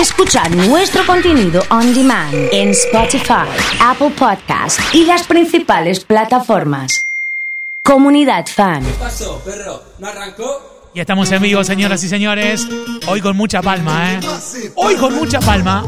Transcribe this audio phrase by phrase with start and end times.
[0.00, 3.48] Escucha nuestro contenido on demand en Spotify,
[3.80, 7.06] Apple Podcast y las principales plataformas.
[7.82, 8.84] Comunidad Fan.
[8.84, 9.82] ¿Qué pasó, perro?
[9.98, 10.90] ¿No arrancó?
[10.92, 12.68] Y estamos en vivo, señoras y señores.
[13.06, 14.20] Hoy con mucha palma, ¿eh?
[14.74, 15.82] Hoy con mucha palma.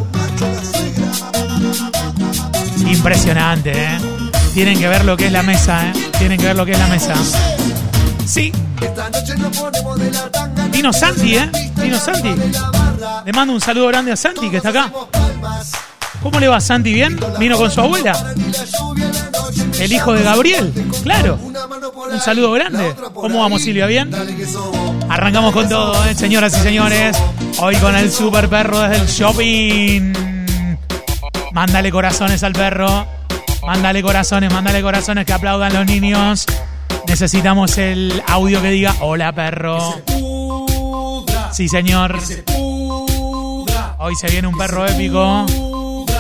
[2.87, 3.99] Impresionante, ¿eh?
[4.55, 5.93] Tienen que ver lo que es la mesa, ¿eh?
[6.19, 7.15] Tienen que ver lo que es la mesa.
[8.39, 8.53] Sí.
[10.71, 11.51] Vino Santi, ¿eh?
[11.75, 12.33] Vino Santi.
[13.25, 14.93] Le mando un saludo grande a Santi, que está acá.
[16.23, 16.93] ¿Cómo le va Santi?
[16.93, 17.19] ¿Bien?
[17.41, 18.33] Vino con su abuela.
[19.81, 21.37] El hijo de Gabriel, claro.
[21.43, 22.95] Un saludo grande.
[23.13, 23.87] ¿Cómo vamos, Silvia?
[23.87, 24.09] ¿Bien?
[25.09, 26.15] Arrancamos con todo, ¿eh?
[26.15, 27.17] señoras y señores.
[27.59, 30.13] Hoy con el super perro desde el shopping.
[31.53, 33.05] Mándale corazones al perro.
[33.67, 36.47] Mándale corazones, mándale corazones que aplaudan los niños.
[37.09, 39.79] Necesitamos el audio que diga hola perro.
[41.53, 42.19] Sí, señor.
[43.99, 45.47] Hoy se viene un perro épico.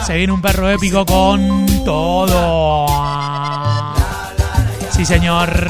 [0.07, 2.87] Se viene un perro épico con todo.
[4.91, 5.69] Sí, señor.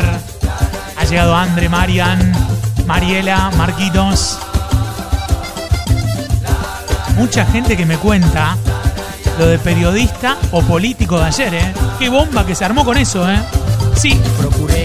[0.96, 2.32] Ha llegado Andre, Marian,
[2.86, 4.38] Mariela, Marquitos.
[7.16, 8.56] Mucha gente que me cuenta
[9.38, 11.74] lo de periodista o político de ayer, ¿eh?
[11.98, 13.42] Qué bomba que se armó con eso, ¿eh?
[13.96, 14.18] Sí.
[14.38, 14.77] Procuré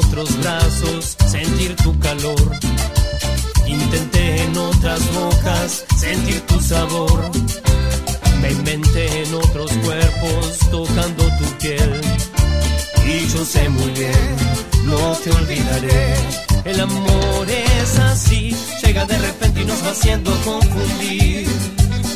[0.00, 2.50] otros brazos sentir tu calor.
[3.66, 7.30] Intenté en otras bocas sentir tu sabor.
[8.40, 12.00] Me inventé en otros cuerpos tocando tu piel.
[13.06, 14.36] Y yo sé muy bien,
[14.84, 16.14] no te olvidaré.
[16.64, 21.48] El amor es así, llega de repente y nos va haciendo confundir.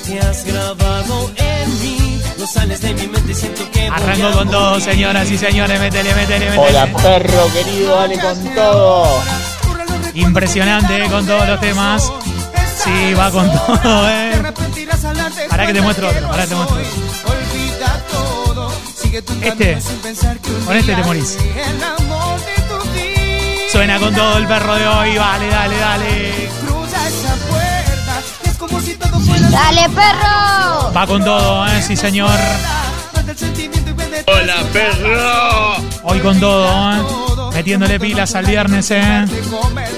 [0.07, 2.14] Te has grabado en mí,
[2.45, 3.89] no sales de mi mente y siento que.
[3.89, 4.85] voy Arranco con todo, morir.
[4.85, 5.81] señoras y señores.
[5.81, 6.69] Métele, métele, métele.
[6.69, 9.23] Hola perro querido, dale con todo.
[10.13, 11.09] Impresionante, ¿eh?
[11.11, 12.13] Con todos los temas.
[12.85, 14.43] Sí, va con todo, ¿eh?
[15.49, 18.73] Pará que te muestro otro, pará que te muestro otro.
[19.41, 19.79] Este,
[20.67, 21.39] con este te morís.
[23.73, 26.51] Suena con todo el perro de hoy, vale, dale, dale.
[29.51, 30.93] ¡Dale, perro!
[30.97, 31.83] Va con todo, ¿eh?
[31.83, 32.39] Sí, señor.
[34.27, 35.77] Hola perro.
[36.03, 37.03] Hoy con todo, ¿eh?
[37.55, 39.25] Metiéndole pilas al viernes, ¿eh?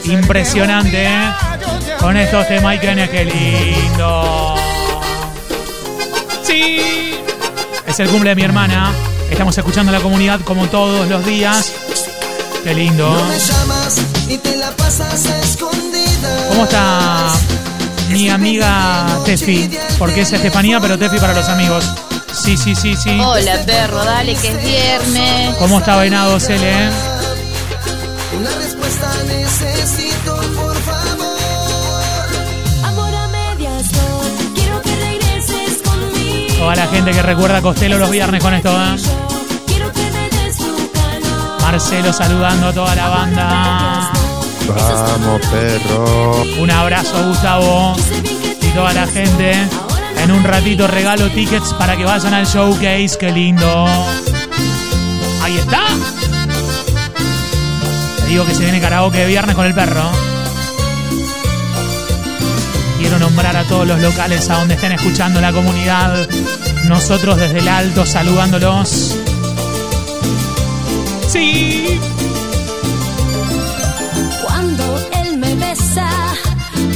[0.05, 1.33] Impresionante, ¿eh?
[2.01, 4.55] Con estos temas, y qué lindo.
[6.43, 7.15] Sí.
[7.87, 8.93] Es el cumple de mi hermana.
[9.31, 11.73] Estamos escuchando a la comunidad como todos los días.
[12.63, 13.17] Qué lindo.
[16.49, 17.33] ¿Cómo está
[18.09, 19.71] mi amiga Tefi?
[19.99, 21.84] Porque es Estefanía, pero Tefi para los amigos.
[22.33, 23.19] Sí, sí, sí, sí.
[23.21, 25.56] Hola, perro, dale, que es viernes.
[25.56, 26.91] ¿Cómo está Venado Cele, eh?
[32.84, 33.84] Amor a medias
[34.55, 36.55] quiero que regreses conmigo.
[36.59, 38.97] Toda la gente que recuerda a Costello los viernes con esto, ¿eh?
[41.62, 43.96] Marcelo saludando a toda la banda.
[44.69, 46.43] Vamos perro.
[46.60, 47.94] Un abrazo, Gustavo.
[48.62, 49.53] Y toda la gente.
[50.22, 53.16] En un ratito regalo tickets para que vayan al showcase.
[53.19, 53.87] Qué lindo.
[55.43, 55.82] Ahí está.
[58.19, 60.10] Te digo que se viene karaoke de viernes con el perro.
[62.98, 66.28] Quiero nombrar a todos los locales a donde estén escuchando la comunidad.
[66.87, 69.16] Nosotros desde el alto saludándolos.
[71.28, 72.00] Sí.
[75.77, 76.09] Besa,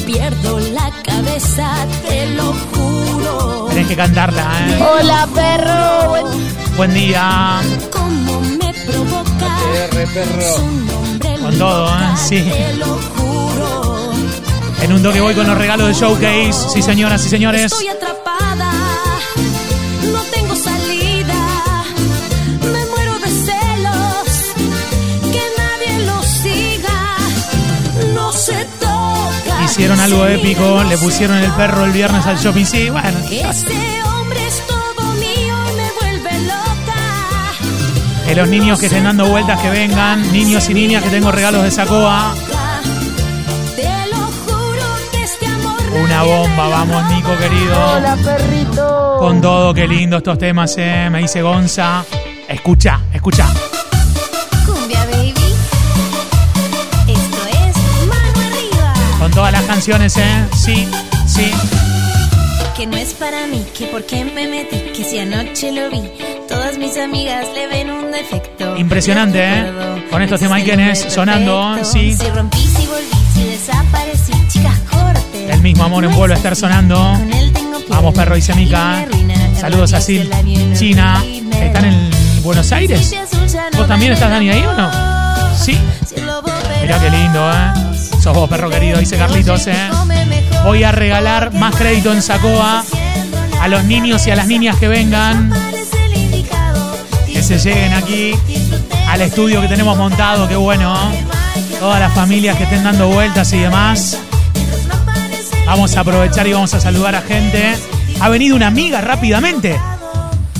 [0.06, 1.68] pierdo la cabeza,
[2.08, 3.66] te lo juro.
[3.70, 4.78] Tenés que cantarla, ¿eh?
[5.00, 6.08] Hola, perro.
[6.10, 7.60] Buen- Buen día.
[7.92, 9.58] Como me provoca.
[10.86, 12.16] Nombre Con todo, ¿eh?
[12.16, 12.40] Sí.
[12.50, 12.86] Te lo
[13.16, 14.12] juro.
[14.82, 16.70] En un toque voy con los regalos de showcase.
[16.72, 17.70] Sí, señoras y señores.
[17.72, 17.88] Estoy
[29.80, 30.84] Hicieron algo épico.
[30.84, 32.66] Le pusieron el perro el viernes al shopping.
[32.66, 33.18] Sí, bueno.
[33.30, 37.54] Ese hombre es todo mío y me vuelve loca.
[38.26, 40.30] Que los niños que estén dando vueltas que vengan.
[40.32, 42.34] Niños y niñas que tengo regalos de Sacoa.
[43.74, 47.92] Te lo juro que este amor Una bomba, vamos, Nico querido.
[47.96, 49.16] Hola, perrito.
[49.18, 51.08] Con todo, qué lindo estos temas, eh.
[51.10, 52.04] Me dice Gonza.
[52.46, 53.46] Escucha, escucha.
[59.20, 60.46] Con todas las canciones, eh.
[60.56, 60.88] Sí,
[61.26, 61.50] sí.
[62.74, 66.10] Que no es para mí, que por qué me metí, que si anoche lo vi,
[66.48, 68.78] todas mis amigas le ven un defecto.
[68.78, 70.06] Impresionante, ¿eh?
[70.10, 72.16] Con estos que temas hombre sonando, sí.
[72.16, 75.52] Si rompí, si volví, si desaparecí, chicas corte.
[75.52, 76.96] El mismo amor en vuelve a estar sonando.
[76.96, 79.04] Con él tengo Vamos, perro, dice Mica.
[79.60, 80.24] Saludos a Sil.
[80.72, 81.22] China.
[81.60, 83.14] ¿Están en Buenos Aires?
[83.76, 84.90] ¿Vos también estás, Dani, ahí o no?
[85.58, 85.78] Sí.
[86.80, 87.79] Mirá qué lindo, ¿eh?
[88.20, 89.88] Sos vos, perro querido, dice Carlitos, ¿eh?
[90.64, 92.84] Voy a regalar más crédito en Sacoa
[93.58, 95.50] a los niños y a las niñas que vengan,
[97.26, 98.34] que se lleguen aquí
[99.08, 100.94] al estudio que tenemos montado, qué bueno.
[101.78, 104.18] Todas las familias que estén dando vueltas y demás.
[105.64, 107.74] Vamos a aprovechar y vamos a saludar a gente.
[108.20, 109.80] Ha venido una amiga rápidamente.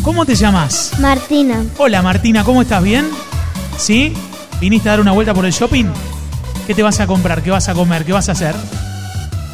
[0.03, 0.93] ¿Cómo te llamas?
[0.99, 1.63] Martina.
[1.77, 2.83] Hola Martina, ¿cómo estás?
[2.83, 3.11] ¿Bien?
[3.77, 4.15] ¿Sí?
[4.63, 5.85] ¿Viniste a dar una vuelta por el shopping?
[6.71, 7.43] ¿Qué te vas a comprar?
[7.43, 8.05] ¿Qué vas a comer?
[8.05, 8.55] ¿Qué vas a hacer?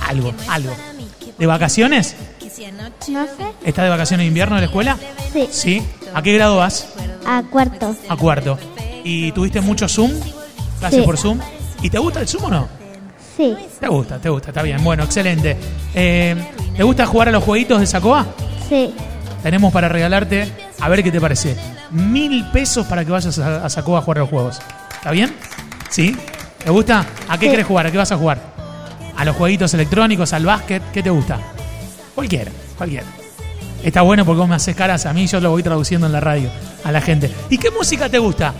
[0.06, 0.70] Algo, algo.
[1.38, 2.14] ¿De vacaciones?
[3.08, 3.30] No sé.
[3.64, 4.98] ¿Estás de vacaciones de invierno en la escuela?
[5.32, 5.48] Sí.
[5.50, 5.82] ¿Sí?
[6.12, 6.88] ¿A qué grado vas?
[7.26, 7.96] A cuarto.
[8.10, 8.58] A cuarto.
[9.02, 10.10] ¿Y tuviste mucho Zoom?
[10.78, 11.06] ¿Clases Sí.
[11.06, 11.40] por Zoom?
[11.80, 12.68] ¿Y te gusta el Zoom o no?
[13.34, 13.56] Sí.
[13.80, 14.84] Te gusta, te gusta, está bien.
[14.84, 15.56] Bueno, excelente.
[15.94, 16.36] Eh,
[16.76, 18.26] ¿Te gusta jugar a los jueguitos de Sacoa?
[18.68, 18.92] Sí.
[19.42, 21.56] Tenemos para regalarte, a ver qué te parece.
[21.92, 24.58] Mil pesos para que vayas a, a Sacoa a jugar a los juegos.
[24.98, 25.34] ¿Está bien?
[25.88, 26.14] ¿Sí?
[26.66, 27.06] ¿Te gusta?
[27.28, 27.50] ¿A qué Sí.
[27.50, 27.86] quieres jugar?
[27.86, 28.40] ¿A qué vas a jugar?
[29.16, 30.32] ¿A los jueguitos electrónicos?
[30.32, 30.82] ¿Al básquet?
[30.90, 31.38] ¿Qué te gusta?
[32.12, 33.06] Cualquiera, cualquiera.
[33.84, 36.18] Está bueno porque vos me haces caras a mí, yo lo voy traduciendo en la
[36.18, 36.50] radio
[36.82, 37.30] a la gente.
[37.50, 38.52] ¿Y qué música te gusta?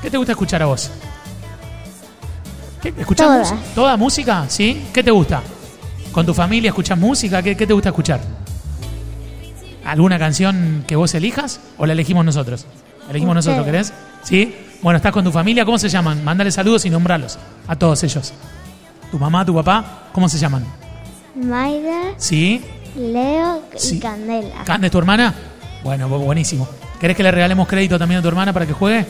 [0.00, 0.88] ¿Qué te gusta escuchar a vos?
[2.80, 2.94] ¿Qué?
[2.96, 3.52] ¿Escuchás Todas.
[3.54, 4.44] mus- ¿Toda música?
[4.48, 4.86] ¿Sí?
[4.94, 5.42] ¿Qué te gusta?
[6.12, 7.42] ¿Con tu familia escuchás música?
[7.42, 8.20] ¿Qué, qué te gusta escuchar?
[9.84, 12.66] ¿Alguna canción que vos elijas o la elegimos nosotros?
[13.10, 13.56] ¿Elegimos Ustedes.
[13.56, 13.92] nosotros, querés?
[14.22, 14.54] ¿Sí?
[14.82, 15.64] Bueno, ¿estás con tu familia?
[15.64, 16.24] ¿Cómo se llaman?
[16.24, 18.32] Mándale saludos y nombralos a todos ellos.
[19.10, 20.08] ¿Tu mamá, tu papá?
[20.12, 20.64] ¿Cómo se llaman?
[21.34, 22.62] Mayra, ¿Sí?
[22.96, 24.00] Leo y Sí.
[24.00, 24.64] Candela.
[24.64, 25.34] ¿Cande tu hermana?
[25.84, 26.66] Bueno, bu- buenísimo.
[26.98, 29.06] ¿Querés que le regalemos crédito también a tu hermana para que juegue?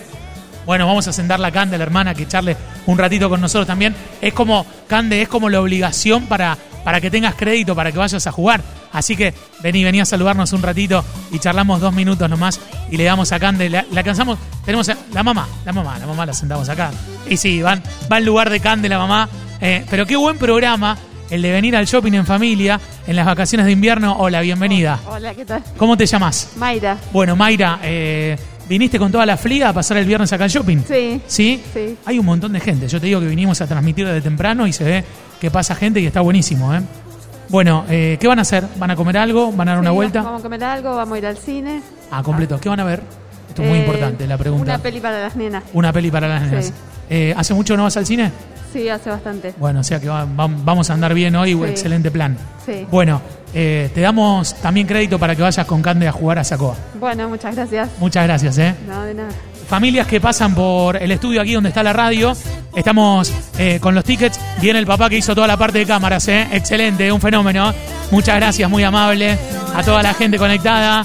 [0.66, 2.56] Bueno, vamos a sentar la Cande, la hermana, que echarle
[2.86, 3.94] un ratito con nosotros también.
[4.20, 8.26] Es como, Cande, es como la obligación para, para que tengas crédito, para que vayas
[8.26, 8.60] a jugar.
[8.92, 9.32] Así que
[9.62, 12.60] vení, vení a saludarnos un ratito y charlamos dos minutos nomás
[12.90, 13.70] y le damos a Cande.
[13.70, 16.90] La, la cansamos, tenemos a- la mamá, la mamá, la mamá la sentamos acá.
[17.28, 19.28] Y sí, van, va al lugar de Cande la mamá.
[19.60, 20.96] Eh, pero qué buen programa
[21.30, 24.16] el de venir al shopping en familia en las vacaciones de invierno.
[24.18, 24.98] Hola, bienvenida.
[25.06, 25.62] Hola, ¿qué tal?
[25.76, 26.50] ¿Cómo te llamas?
[26.56, 26.96] Mayra.
[27.12, 28.36] Bueno, Mayra, eh,
[28.68, 30.78] ¿viniste con toda la fliga a pasar el viernes acá al shopping?
[30.88, 31.20] Sí.
[31.28, 31.62] ¿Sí?
[31.72, 31.96] Sí.
[32.06, 32.88] Hay un montón de gente.
[32.88, 35.04] Yo te digo que vinimos a transmitir desde temprano y se ve
[35.40, 36.80] que pasa gente y está buenísimo, ¿eh?
[37.50, 38.64] Bueno, eh, ¿qué van a hacer?
[38.76, 39.50] ¿Van a comer algo?
[39.52, 40.22] ¿Van a dar una Sí, vuelta?
[40.22, 41.82] Vamos a comer algo, vamos a ir al cine.
[42.10, 42.58] Ah, completo.
[42.60, 43.02] ¿Qué van a ver?
[43.48, 44.64] Esto es muy Eh, importante, la pregunta.
[44.74, 45.64] Una peli para las nenas.
[45.72, 46.66] Una peli para las nenas.
[46.66, 46.72] Sí.
[47.10, 48.30] Eh, ¿Hace mucho no vas al cine?
[48.72, 49.52] Sí, hace bastante.
[49.58, 51.54] Bueno, o sea que va- va- vamos a andar bien hoy.
[51.54, 51.64] Sí.
[51.64, 52.36] Excelente plan.
[52.64, 52.86] Sí.
[52.88, 53.20] Bueno,
[53.52, 56.76] eh, te damos también crédito para que vayas con Cande a jugar a Sacoa.
[57.00, 57.88] Bueno, muchas gracias.
[57.98, 58.76] Muchas gracias, ¿eh?
[58.86, 59.30] No, de nada.
[59.70, 62.36] Familias que pasan por el estudio aquí donde está la radio.
[62.74, 64.38] Estamos eh, con los tickets.
[64.60, 66.48] Viene el papá que hizo toda la parte de cámaras, ¿eh?
[66.50, 67.72] Excelente, un fenómeno.
[68.10, 69.38] Muchas gracias, muy amable.
[69.76, 71.04] A toda la gente conectada.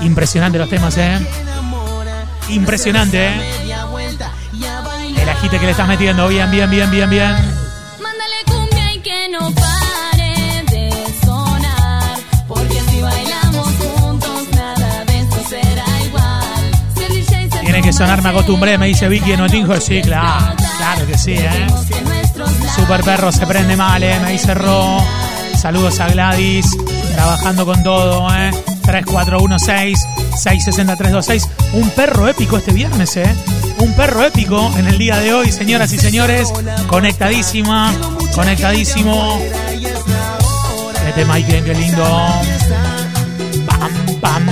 [0.00, 1.16] Impresionante los temas, ¿eh?
[2.48, 3.32] Impresionante, ¿eh?
[5.16, 6.26] El agite que le estás metiendo.
[6.26, 7.51] Bien, bien, bien, bien, bien.
[17.82, 19.80] Que sonar, me acostumbré, me dice Vicky en Otinjo.
[19.80, 21.66] Sí, claro, claro que sí, ¿eh?
[22.76, 24.98] Super perro se prende mal, eh, me dice Ro.
[25.56, 26.64] Saludos a Gladys,
[27.12, 28.52] trabajando con todo, eh.
[28.84, 31.48] 3416-660-326.
[31.72, 33.34] Un perro épico este viernes, eh.
[33.78, 36.52] Un perro épico en el día de hoy, señoras y señores.
[36.86, 37.92] Conectadísima,
[38.34, 39.40] conectadísimo.
[41.08, 42.04] Este Mike, qué lindo.
[43.66, 44.46] Pam, pam.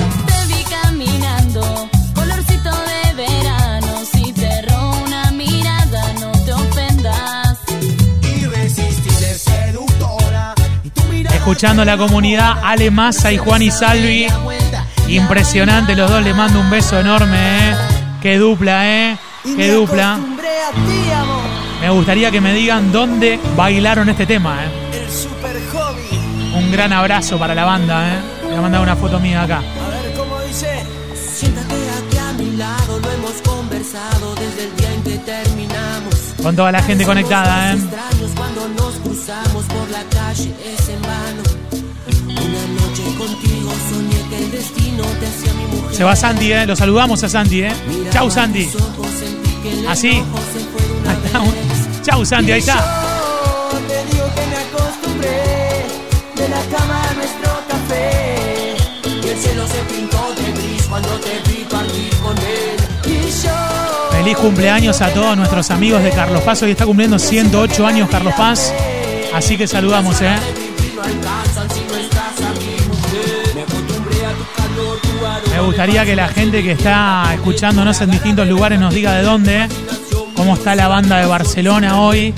[11.50, 14.28] Escuchando la comunidad, Ale Massa y Juan y Salvi.
[15.08, 17.76] Impresionante, los dos le mando un beso enorme, ¿eh?
[18.22, 19.18] Qué dupla, ¿eh?
[19.42, 20.16] Qué dupla.
[21.80, 24.68] Me gustaría que me digan dónde bailaron este tema, ¿eh?
[26.54, 28.20] Un gran abrazo para la banda, ¿eh?
[28.42, 29.60] Le voy a mandar una foto mía acá.
[31.16, 36.14] Siéntate aquí a mi lado, lo hemos conversado desde el día en que terminamos.
[36.40, 37.74] Con toda la gente conectada, ¿eh?
[37.74, 40.88] Extraños cuando nos cruzamos por la calle, es
[45.92, 46.66] Se va Santi, ¿eh?
[46.66, 47.72] Lo saludamos a Santi, ¿eh?
[48.10, 50.22] Chau, el Así.
[52.02, 53.10] Chau, Santi, ahí está.
[64.10, 66.62] Feliz cumpleaños a todos nuestros amigos de Carlos Paz.
[66.62, 68.72] Hoy está cumpliendo 108 años Carlos Paz.
[69.32, 70.36] Así que saludamos, ¿eh?
[75.60, 79.68] Gustaría que la gente que está escuchándonos en distintos lugares nos diga de dónde,
[80.34, 82.34] cómo está la banda de Barcelona hoy,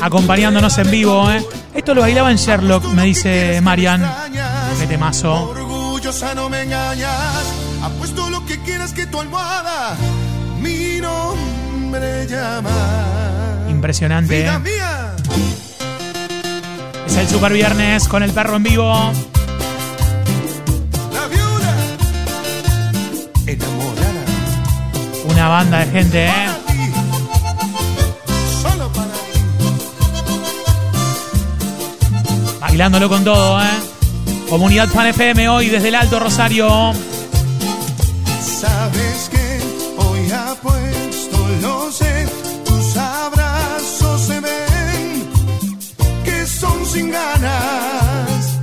[0.00, 1.30] acompañándonos en vivo.
[1.30, 1.44] ¿eh?
[1.74, 4.02] Esto lo bailaba en Sherlock, me dice Marian.
[4.78, 5.50] Qué temazo.
[5.50, 7.44] Orgullosa no me engañas.
[7.82, 9.96] Apuesto lo que quieras que tu almohada
[10.64, 12.70] mi nombre llama.
[13.68, 14.46] Impresionante.
[14.46, 14.50] ¿eh?
[17.06, 19.12] Es el Super Viernes con el perro en vivo.
[25.44, 26.30] Una banda de gente, ¿eh?
[32.60, 33.66] Bailándolo con todo, ¿eh?
[34.48, 36.94] Comunidad Fan FM hoy desde el Alto Rosario.
[38.40, 39.60] Sabes que
[39.98, 42.26] hoy apuesto, lo sé.
[42.64, 45.28] Tus abrazos se ven
[46.24, 48.60] que son sin ganas.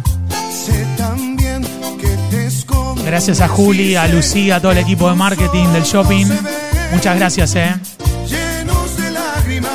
[0.66, 1.62] Sé también
[2.02, 3.06] que te escondes.
[3.06, 6.26] Gracias a Juli, a Lucía, a todo el equipo de marketing del shopping.
[6.92, 7.74] Muchas gracias, ¿eh?
[8.28, 9.72] llenos de lágrimas.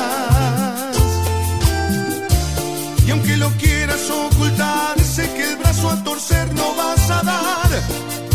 [3.05, 7.69] Y aunque lo quieras ocultar, sé que el brazo a torcer no vas a dar,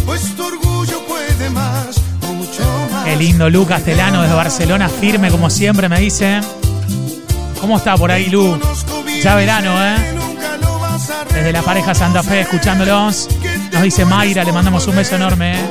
[0.05, 2.63] pues tu orgullo puede más, mucho
[2.93, 3.05] más.
[3.05, 6.41] Qué lindo Lu Castellano desde Barcelona, firme como siempre, me dice.
[7.61, 8.59] ¿Cómo está por ahí, Lu?
[9.23, 9.97] Ya verano, ¿eh?
[11.33, 13.29] Desde la pareja Santa Fe, escuchándolos.
[13.73, 15.61] Nos dice Mayra, le mandamos un beso enorme.
[15.61, 15.65] ¿eh?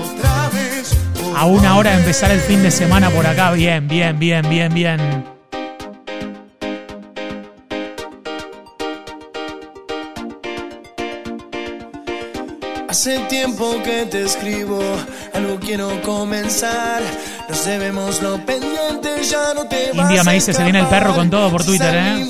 [1.36, 3.52] A una hora de empezar el fin de semana por acá.
[3.52, 5.41] Bien, bien, bien, bien, bien.
[13.02, 14.80] Hace tiempo que te escribo,
[15.34, 17.02] algo quiero comenzar.
[17.50, 21.16] Nos debemos lo pendiente, ya no te vas India me dice, se viene el perro
[21.16, 22.12] con todo por Twitter, ¿eh?
[22.12, 22.30] A Un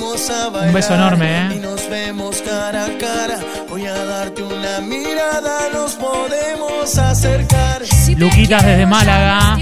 [0.72, 1.60] beso bailar enorme, Y ¿eh?
[1.62, 3.40] nos vemos cara a cara.
[3.70, 7.82] Voy a darte una mirada, nos podemos acercar.
[8.16, 9.58] Luquitas desde Málaga.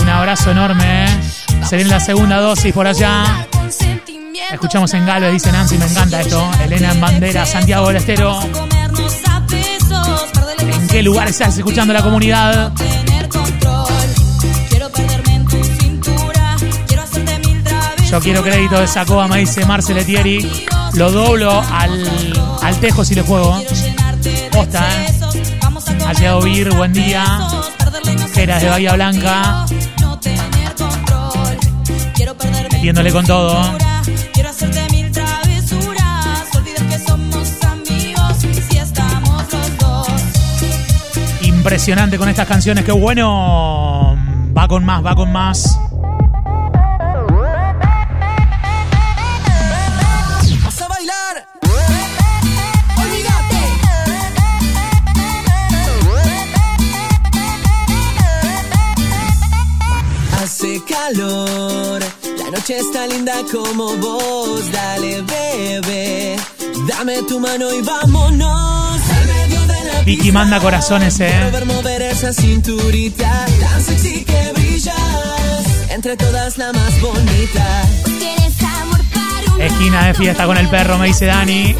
[0.00, 1.08] Un abrazo enorme, ¿eh?
[1.68, 3.46] Se viene la segunda dosis por allá.
[4.50, 6.50] Escuchamos en Galo, dice Nancy, me encanta esto.
[6.64, 8.40] Elena en Bandera, Santiago del Estero.
[10.92, 12.70] ¿En qué lugar estás escuchando la comunidad?
[18.10, 20.46] Yo quiero crédito de Sacoa, me dice Marceletieri.
[20.92, 23.58] Lo doblo al, al tejo si le juego.
[24.52, 25.06] Posta, ¿eh?
[26.04, 27.24] Ha Vir, buen día.
[28.34, 29.64] Geras de Bahía Blanca.
[32.70, 33.91] Metiéndole con todo.
[41.62, 44.18] Impresionante con estas canciones, qué bueno.
[44.52, 45.78] Va con más, va con más.
[50.64, 51.46] Vas a bailar.
[52.98, 53.62] Olvídate.
[60.42, 62.02] Hace calor,
[62.38, 64.72] la noche está linda como vos.
[64.72, 66.36] Dale, bebé,
[66.88, 68.81] dame tu mano y vámonos.
[70.04, 71.50] Vicky manda corazones, Quiero eh.
[71.50, 75.90] ver mover esa cinturita tan sexy que brillas.
[75.90, 77.82] Entre todas la más bonita.
[78.18, 81.76] Tienes amor para un Esquina de fiesta con el perro, me dice Dani.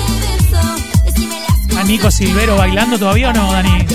[1.76, 3.86] ¿A Nico Silvero bailando todavía o no, Dani?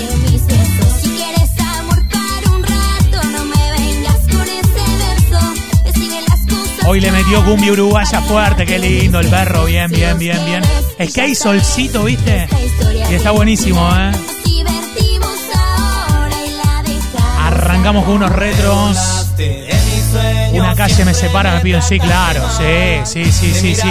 [6.86, 10.77] Hoy le metió cumbia uruguaya fuerte, qué lindo el perro, bien, bien, bien, bien.
[10.98, 12.48] Es que hay solcito, ¿viste?
[13.08, 14.10] Y está buenísimo, ¿eh?
[17.40, 18.98] Arrancamos con unos retros.
[20.52, 23.88] Una calle me separa, me piden, sí, claro, sí, sí, sí, sí, sí.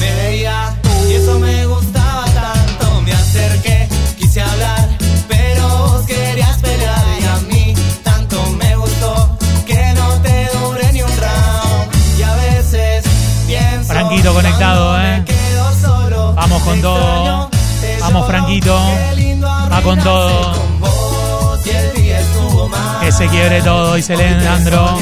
[0.00, 0.76] Me veía
[1.08, 3.00] y eso me gustaba tanto.
[3.00, 3.88] Me acerqué,
[4.18, 4.88] quise hablar,
[5.28, 7.02] pero vos querías pelear.
[7.18, 12.18] Y a mí tanto me gustó que no te dure ni un round.
[12.18, 13.04] Y a veces
[13.46, 13.92] pienso.
[13.92, 15.24] Franquito conectado, ¿eh?
[16.56, 17.50] Vamos con todo.
[18.00, 18.80] Vamos, Franquito.
[19.70, 20.54] Va con todo.
[23.02, 24.98] Que se quiebre todo, dice Leandro.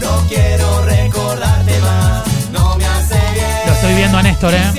[0.00, 2.24] No quiero recordarte más.
[2.52, 3.66] No me hace bien.
[3.66, 4.72] Lo estoy viendo a Néstor, ¿eh?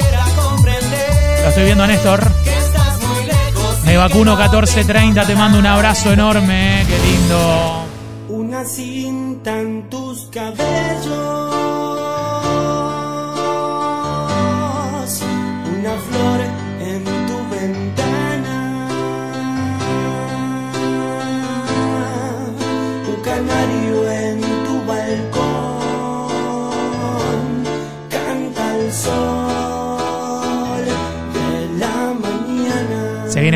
[1.41, 2.31] Lo estoy viendo a Néstor.
[3.85, 6.85] Me vacuno 1430, te mando un abrazo enorme, ¿eh?
[6.85, 7.85] qué lindo.
[8.27, 11.90] Una cinta en tus cabellos,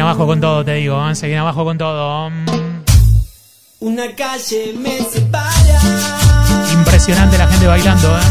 [0.05, 1.15] abajo con todo, te digo, ¿eh?
[1.15, 2.29] se viene abajo con todo.
[3.79, 5.79] Una calle me separa
[6.73, 8.21] Impresionante la gente bailando, ¿eh?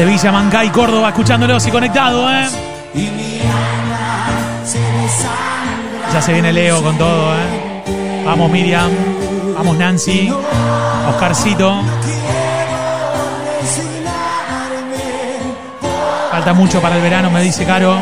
[0.00, 2.48] Desde Villa Mancay, Córdoba, escuchándolos y conectado, ¿eh?
[6.10, 8.22] Ya se viene Leo con todo, ¿eh?
[8.24, 8.90] Vamos Miriam,
[9.54, 10.32] vamos Nancy,
[11.06, 11.82] Oscarcito.
[16.30, 17.98] Falta mucho para el verano, me dice Caro.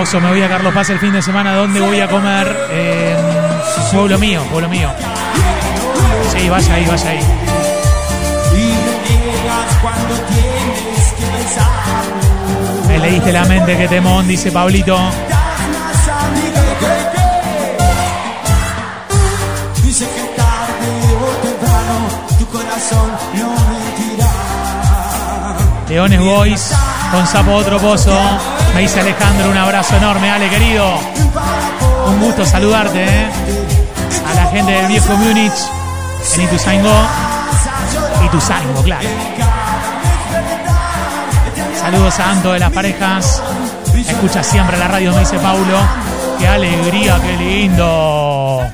[0.00, 1.54] Oso, me voy a Carlos Paz el fin de semana.
[1.54, 2.56] ¿Dónde voy a comer?
[2.70, 3.49] Eh,
[3.92, 4.90] pueblo mío, pueblo mío.
[6.32, 7.20] Sí, vaya ahí, vaya ahí.
[12.88, 14.96] Me leíste la mente, que temón, dice Pablito.
[14.96, 16.86] Das más amiga que
[19.76, 19.82] que.
[19.82, 21.96] Dice que tarde o temprano
[22.38, 24.32] tu corazón no mentirá.
[25.88, 26.72] Leones Boys,
[27.10, 28.18] con Sapo otro pozo.
[28.74, 30.98] Me dice Alejandro, un abrazo enorme, Ale querido.
[32.06, 33.28] Un gusto saludarte, ¿eh?
[34.52, 35.52] Gente del viejo Múnich,
[36.34, 36.92] en Ituzaingó.
[38.24, 39.08] Ituzaingó, claro.
[41.78, 43.42] Saludos a Anto de las parejas.
[43.94, 45.78] Escucha siempre la radio, me dice Paulo.
[46.38, 48.66] Qué alegría, qué lindo.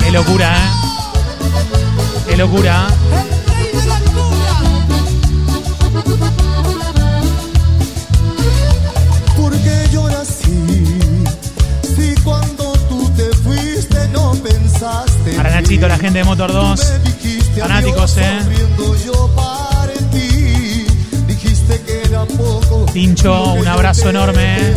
[0.00, 0.70] Qué locura, ¿eh?
[2.28, 2.86] Qué locura.
[15.76, 16.92] Nachito, la gente de Motor 2.
[17.60, 18.38] Fanáticos, ¿eh?
[22.94, 24.56] Tincho, un abrazo enorme.
[24.56, 24.74] ¿eh?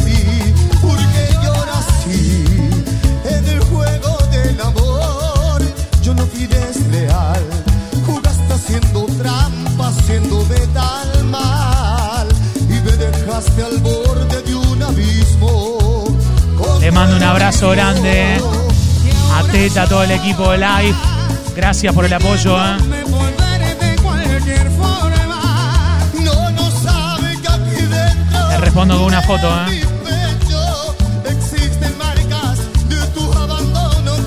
[16.81, 18.68] Le mando un abrazo grande
[19.33, 20.95] a Teta, todo el equipo de Live.
[21.55, 22.57] Gracias por el apoyo.
[22.57, 22.77] ¿eh?
[28.49, 29.49] Le respondo con una foto.
[29.67, 29.81] ¿eh?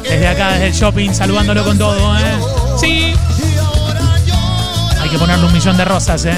[0.02, 2.18] Desde acá, desde el shopping, saludándolo con todo.
[2.18, 2.38] ¿eh?
[2.78, 3.14] Sí.
[5.00, 6.24] Hay que ponerle un millón de rosas.
[6.26, 6.34] ¿eh?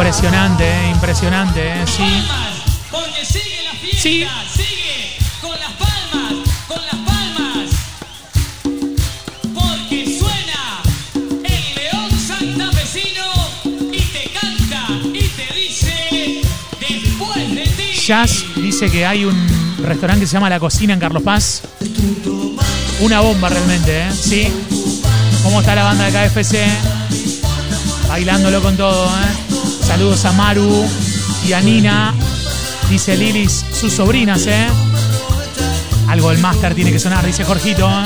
[0.00, 0.90] Impresionante, ¿eh?
[0.94, 1.60] impresionante.
[1.60, 1.84] ¿eh?
[1.86, 2.02] Sí.
[2.90, 4.26] Porque sigue la fiesta, Sí.
[4.56, 6.32] sigue con las palmas,
[6.66, 7.68] con las palmas.
[9.52, 10.80] Porque suena
[11.44, 13.26] el león santafesino
[13.92, 16.40] y te canta y te dice
[16.80, 18.00] después de ti.
[18.06, 21.60] Jazz dice que hay un restaurante que se llama La Cocina en Carlos Paz.
[23.00, 24.12] Una bomba realmente, ¿eh?
[24.12, 24.48] Sí.
[25.42, 26.66] ¿Cómo está la banda de KFC?
[28.08, 29.49] Bailándolo con todo, ¿eh?
[29.90, 30.86] Saludos a Maru
[31.44, 32.14] y a Nina.
[32.88, 34.68] Dice Lilis, sus sobrinas, ¿eh?
[36.06, 37.90] Algo del máster tiene que sonar, dice Jorgito.
[37.90, 38.04] ¿eh?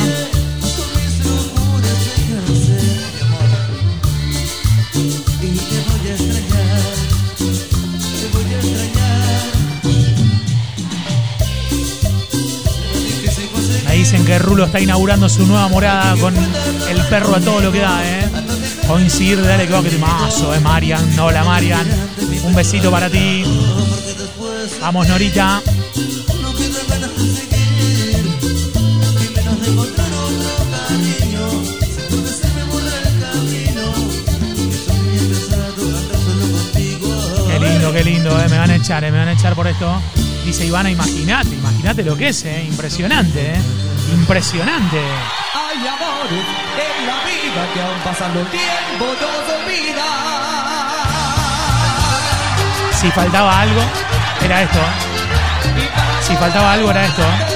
[13.87, 17.71] Me dicen que Rulo está inaugurando su nueva morada con el perro a todo lo
[17.71, 18.54] que da, ¿eh?
[18.87, 20.61] Coincidir, dale que te mazo, ¿eh?
[20.61, 21.87] Marian, hola Marian.
[22.45, 23.45] Un besito para ti.
[24.81, 25.63] Vamos, Norita.
[37.49, 38.49] Qué lindo, qué lindo, eh.
[38.51, 39.11] Me van a echar, eh.
[39.11, 40.01] Me van a echar por esto.
[40.45, 42.65] Dice Ivana, imagínate, imagínate lo que es, eh.
[42.69, 43.61] Impresionante, eh.
[44.13, 45.01] Impresionante.
[45.55, 46.64] Hay amores
[47.73, 50.05] que aún pasando el tiempo nos olvida.
[53.01, 53.81] Si faltaba algo,
[54.45, 54.79] era esto.
[54.79, 56.23] eh.
[56.27, 57.23] Si faltaba algo, era esto.
[57.23, 57.51] eh.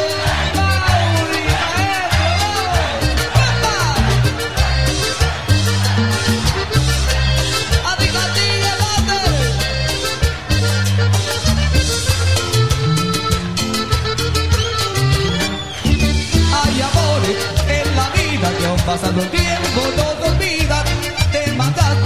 [15.84, 17.36] Hay amores
[17.68, 19.47] en la vida que aún pasando el tiempo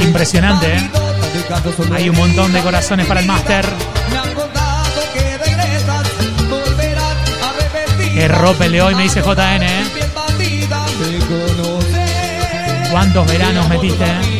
[0.00, 0.90] Impresionante, ¿eh?
[1.94, 3.64] Hay un montón de corazones para el máster.
[8.14, 9.84] Que rópele hoy, me dice JN, ¿eh?
[12.90, 14.31] ¿Cuántos veranos metiste, eh?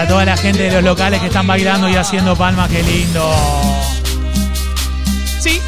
[0.00, 3.30] Para toda la gente de los locales que están bailando y haciendo palmas, qué lindo.
[5.38, 5.60] Sí.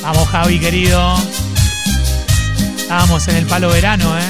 [0.00, 1.14] Vamos, Javi, querido.
[2.78, 4.22] Estábamos en el palo verano, ¿eh?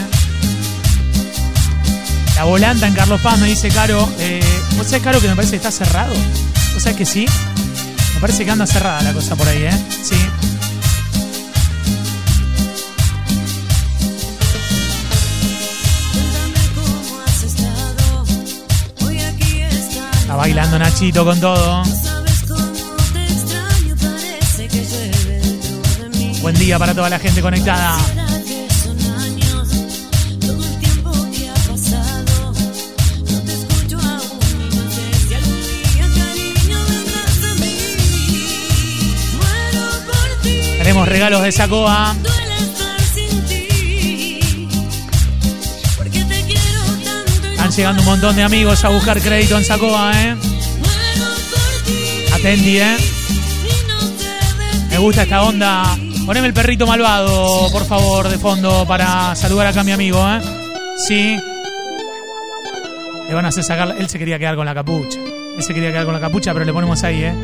[2.34, 4.12] La volanta en Carlos Paz me dice Caro.
[4.18, 4.42] Eh,
[4.76, 6.12] ¿Vos sabés, Caro, que me parece que está cerrado?
[6.74, 7.26] ¿Vos sabés que sí?
[8.14, 9.78] Me parece que anda cerrada la cosa por ahí, ¿eh?
[10.02, 10.16] Sí.
[20.42, 21.84] Bailando Nachito con todo.
[26.40, 27.96] Buen día para toda la gente conectada.
[40.76, 42.16] Tenemos regalos de Sacoa.
[47.72, 50.36] Están llegando un montón de amigos a buscar crédito en Sacoa, ¿eh?
[52.34, 52.96] Atendi, ¿eh?
[54.90, 55.96] Me gusta esta onda.
[56.26, 60.42] Poneme el perrito malvado, por favor, de fondo, para saludar acá a mi amigo, ¿eh?
[60.98, 61.38] Sí.
[63.26, 63.96] Le van a hacer sacar.
[63.98, 65.18] Él se quería quedar con la capucha.
[65.18, 67.34] Él se quería quedar con la capucha, pero le ponemos ahí, ¿eh?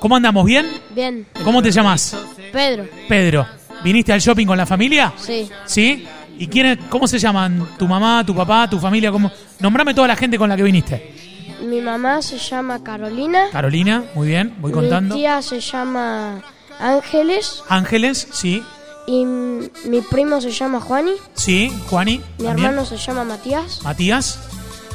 [0.00, 0.44] ¿Cómo andamos?
[0.44, 0.66] ¿Bien?
[0.96, 1.28] Bien.
[1.44, 2.16] ¿Cómo te llamas?
[2.50, 2.88] Pedro.
[3.08, 3.46] Pedro.
[3.84, 5.12] ¿Viniste al shopping con la familia?
[5.16, 5.48] Sí.
[5.64, 6.04] ¿Sí?
[6.38, 7.68] ¿Y quiénes, cómo se llaman?
[7.78, 9.10] ¿Tu mamá, tu papá, tu familia?
[9.10, 9.30] ¿Cómo?
[9.60, 11.14] Nombrame toda la gente con la que viniste.
[11.62, 13.46] Mi mamá se llama Carolina.
[13.50, 15.14] Carolina, muy bien, voy contando.
[15.16, 16.40] Mi tía se llama
[16.78, 17.62] Ángeles.
[17.68, 18.62] Ángeles, sí.
[19.08, 21.12] Y mi primo se llama Juani.
[21.34, 22.18] Sí, Juani.
[22.38, 22.66] Mi también.
[22.68, 23.80] hermano se llama Matías.
[23.82, 24.38] Matías,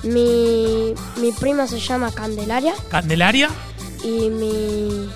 [0.03, 2.73] Mi, mi prima se llama Candelaria.
[2.89, 3.49] Candelaria.
[4.03, 5.09] Y mi,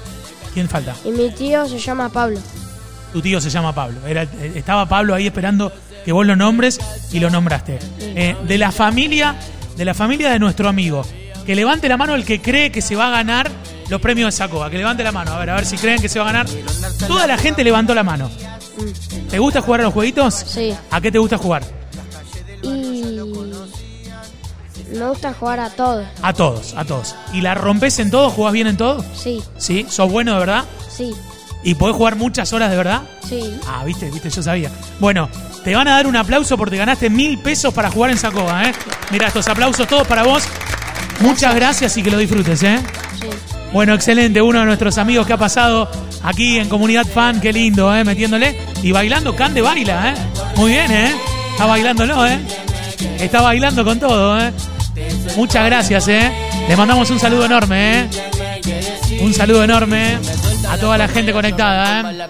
[0.54, 0.96] ¿Quién falta?
[1.06, 2.40] y mi tío se llama Pablo.
[3.14, 4.00] Tu tío se llama Pablo.
[4.08, 5.72] Era, estaba Pablo ahí esperando
[6.08, 6.80] que vos lo nombres
[7.12, 7.80] y lo nombraste.
[8.00, 9.36] Eh, de la familia,
[9.76, 11.06] de la familia de nuestro amigo.
[11.46, 13.52] Que levante la mano el que cree que se va a ganar
[13.90, 14.70] los premios de Sacoa.
[14.70, 15.34] Que levante la mano.
[15.34, 16.48] A ver, a ver si creen que se va a ganar.
[17.10, 18.32] Toda la gente levantó la mano.
[19.30, 20.34] ¿Te gusta jugar a los jueguitos?
[20.34, 20.74] Sí.
[20.92, 21.64] ¿A qué te gusta jugar?
[22.64, 23.04] Y
[24.94, 26.06] me gusta jugar a todo.
[26.22, 27.16] A todos, a todos.
[27.34, 28.30] ¿Y la rompes en todo?
[28.30, 29.04] ¿Jugás bien en todo?
[29.14, 29.86] Sí, ¿Sí?
[29.90, 30.64] ¿Sos bueno de verdad?
[30.90, 31.14] sí,
[31.64, 33.02] ¿Y podés jugar muchas horas de verdad?
[33.28, 33.60] sí.
[33.68, 34.72] Ah, viste, viste, yo sabía.
[35.02, 35.28] Bueno,
[35.68, 38.72] te van a dar un aplauso porque ganaste mil pesos para jugar en Sacoa, ¿eh?
[39.12, 40.48] Mira, estos aplausos todos para vos.
[41.20, 42.80] Muchas gracias y que lo disfrutes, ¿eh?
[43.20, 43.28] Sí.
[43.74, 44.42] Bueno, excelente.
[44.42, 45.92] Uno de nuestros amigos que ha pasado
[46.24, 48.06] aquí en Comunidad Fan, qué lindo, ¿eh?
[48.06, 48.58] Metiéndole.
[48.82, 50.14] Y bailando, Cande baila, ¿eh?
[50.56, 51.14] Muy bien, ¿eh?
[51.52, 52.40] Está bailándolo, ¿eh?
[53.20, 54.54] Está bailando con todo, ¿eh?
[55.36, 56.32] Muchas gracias, ¿eh?
[56.70, 58.10] Le mandamos un saludo enorme, ¿eh?
[59.20, 60.18] Un saludo enorme
[60.70, 62.28] a toda la gente conectada, ¿eh?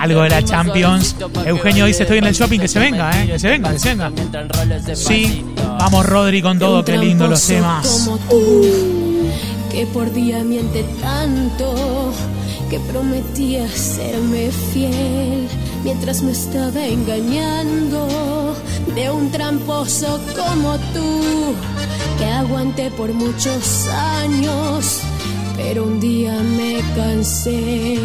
[0.00, 1.16] Algo de la Champions.
[1.44, 3.26] Eugenio dice, estoy en el shopping, que se venga, ¿eh?
[3.26, 4.10] Que se venga, que se venga.
[4.94, 8.10] Sí, vamos Rodri con todo, qué lindo los temas.
[9.70, 12.12] Que por día miente tanto,
[12.70, 15.48] que prometía serme fiel
[15.84, 18.56] mientras me estaba engañando
[18.94, 21.54] de un tramposo como tú,
[22.18, 25.00] que aguanté por muchos años,
[25.56, 27.98] pero un día me cansé.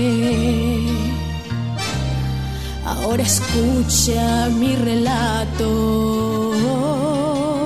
[2.85, 6.51] Ahora escucha mi relato.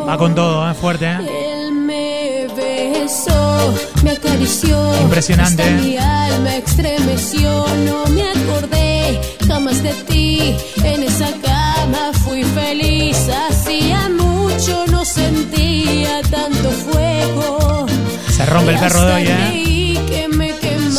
[0.08, 0.74] Va con todo, ¿eh?
[0.74, 1.18] Fuerte, ¿eh?
[1.66, 4.78] Él me besó, me acarició.
[5.02, 5.82] Impresionante, Hasta ¿eh?
[5.82, 7.66] mi alma estremeció.
[7.86, 10.56] No me acordé jamás de ti.
[10.84, 13.18] En esa cama fui feliz.
[18.28, 19.68] Hacía rompe el perro de hoy, ¿eh?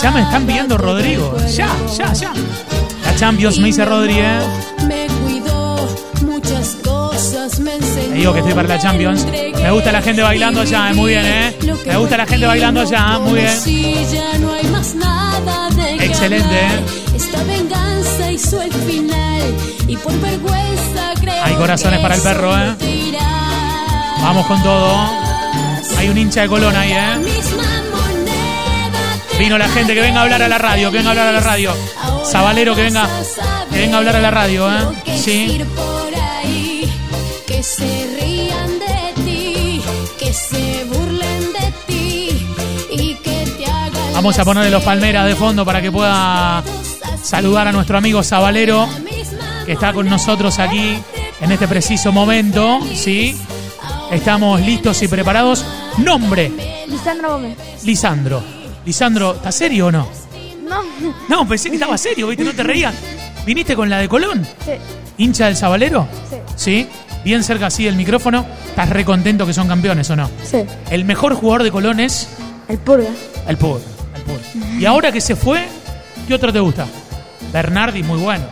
[0.02, 1.36] Ya me están pidiendo Rodrigo.
[1.48, 2.32] Ya, ya, ya.
[3.04, 4.38] La Champions me dice Rodri, ¿eh?
[4.86, 5.76] Me cuidó,
[6.22, 8.08] muchas cosas me enseñó.
[8.08, 9.26] Te digo que estoy para la Champions.
[9.26, 10.94] Me gusta la gente bailando allá, ¿eh?
[10.94, 11.56] muy bien, ¿eh?
[11.86, 13.54] Me gusta la gente bailando allá, muy bien.
[16.00, 16.80] Excelente, ¿eh?
[17.14, 19.42] Esta venganza hizo el final
[19.86, 22.76] y por vergüenza creo Hay corazones que para el perro, ¿eh?
[24.20, 24.96] Vamos con todo.
[25.96, 27.18] Hay un hincha de Colón ahí, ¿eh?
[29.38, 31.33] Vino la gente que venga a hablar a la radio, que venga a hablar a
[31.33, 31.72] la radio.
[32.24, 33.09] Zabalero que venga,
[33.70, 34.81] que venga a hablar a la radio, ¿eh?
[35.16, 35.52] Sí.
[35.52, 36.92] ir por ahí,
[37.46, 39.83] que se rían de ti,
[40.18, 42.46] que se burlen de ti
[42.90, 46.62] y que te hagan Vamos a ponerle los palmeras de fondo para que pueda
[47.22, 48.88] saludar a nuestro amigo Zabalero,
[49.64, 50.98] que está con nosotros aquí
[51.40, 53.37] en este preciso momento, ¿sí?
[54.10, 55.64] Estamos listos y preparados.
[55.98, 56.50] Nombre,
[56.88, 57.56] Lisandro Gómez.
[57.84, 58.42] Lisandro.
[58.84, 60.08] Lisandro, ¿estás serio o no?
[60.66, 60.82] No.
[61.28, 62.44] No, pensé que estaba serio, ¿viste?
[62.44, 62.94] No te reías.
[63.44, 64.46] ¿Viniste con la de Colón?
[64.64, 64.72] Sí.
[65.18, 66.06] ¿Hincha del Zabalero?
[66.30, 66.36] Sí.
[66.56, 66.88] ¿Sí?
[67.24, 68.46] Bien cerca así del micrófono.
[68.68, 70.28] ¿Estás recontento que son campeones o no?
[70.44, 70.58] Sí.
[70.90, 72.28] El mejor jugador de Colón es
[72.68, 73.08] El Purga.
[73.46, 73.80] el Pur.
[74.14, 74.40] El Pur.
[74.78, 75.66] Y ahora que se fue,
[76.26, 76.86] ¿qué otro te gusta?
[77.52, 78.44] Bernardi, muy bueno.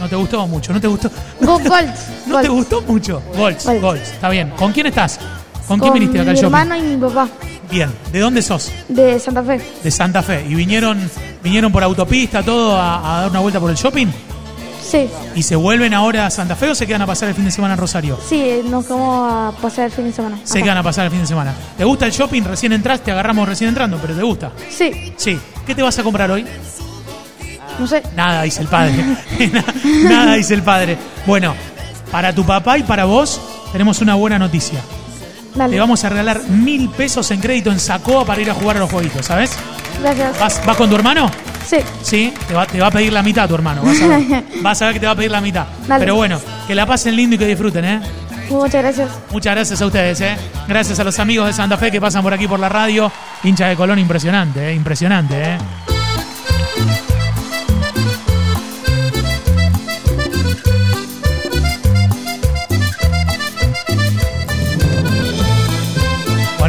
[0.00, 1.10] No te gustó mucho, no te gustó.
[1.40, 1.90] Go Gold.
[2.26, 3.22] No te gustó mucho.
[3.36, 4.08] Golds, Golds.
[4.12, 4.50] Está bien.
[4.56, 5.18] ¿Con quién estás?
[5.66, 6.56] ¿Con quién viniste acá al mi shopping?
[6.56, 7.28] hermano y mi papá.
[7.70, 7.90] Bien.
[8.12, 8.72] ¿De dónde sos?
[8.88, 9.60] De Santa Fe.
[9.82, 10.44] De Santa Fe.
[10.48, 11.10] ¿Y vinieron,
[11.42, 14.06] vinieron por autopista, todo, a, a dar una vuelta por el shopping?
[14.82, 15.06] Sí.
[15.34, 17.50] ¿Y se vuelven ahora a Santa Fe o se quedan a pasar el fin de
[17.50, 18.18] semana en Rosario?
[18.26, 20.38] Sí, nos vamos a pasar el fin de semana.
[20.44, 21.52] Se quedan a pasar el fin de semana.
[21.76, 22.42] ¿Te gusta el shopping?
[22.44, 24.52] Recién entraste, te agarramos recién entrando, pero ¿te gusta?
[24.70, 25.12] Sí.
[25.18, 25.38] Sí.
[25.66, 26.46] ¿Qué te vas a comprar hoy?
[27.78, 28.02] No sé.
[28.16, 29.04] Nada, dice el padre.
[30.04, 30.96] Nada, dice el padre.
[31.26, 31.54] Bueno,
[32.10, 33.40] para tu papá y para vos
[33.72, 34.80] tenemos una buena noticia.
[35.54, 35.74] Dale.
[35.74, 38.80] Te vamos a regalar mil pesos en crédito en Sacoa para ir a jugar a
[38.80, 39.56] los jueguitos, ¿sabes?
[40.00, 40.38] Gracias.
[40.38, 41.30] ¿Vas, vas con tu hermano?
[41.66, 41.78] Sí.
[42.02, 43.82] Sí, te va, te va a pedir la mitad tu hermano.
[43.82, 44.44] Vas a, ver.
[44.62, 45.66] Vas a ver que te va a pedir la mitad.
[45.86, 46.00] Dale.
[46.00, 48.00] Pero bueno, que la pasen lindo y que disfruten, ¿eh?
[48.48, 49.10] Muchas gracias.
[49.30, 50.36] Muchas gracias a ustedes, ¿eh?
[50.66, 53.12] Gracias a los amigos de Santa Fe que pasan por aquí por la radio.
[53.42, 54.74] Hincha de Colón, impresionante, ¿eh?
[54.74, 55.58] Impresionante, ¿eh?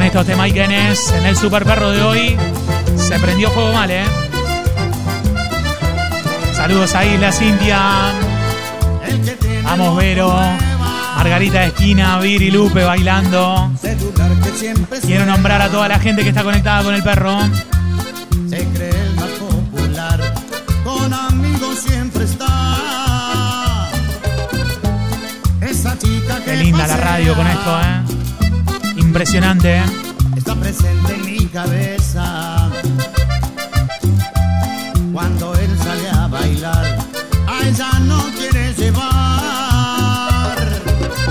[0.09, 2.37] Estos de Mike Enes en el Super Perro de hoy
[2.95, 4.03] se prendió fuego mal, ¿eh?
[6.55, 8.11] Saludos a Isla Cintia.
[9.63, 10.33] Vamos, Vero.
[11.15, 13.71] Margarita de Esquina, Viri Lupe bailando.
[15.05, 17.37] Quiero nombrar a toda la gente que está conectada con el perro.
[18.49, 20.33] Se cree el más popular,
[20.83, 23.91] con amigos siempre está.
[25.61, 28.08] Esa chica que Qué linda la radio con esto, ¿eh?
[29.19, 29.83] Impresionante, ¿eh?
[30.37, 32.69] está presente en mi cabeza.
[35.11, 36.85] Cuando él sale a bailar,
[37.45, 40.55] a ella no quiere llevar.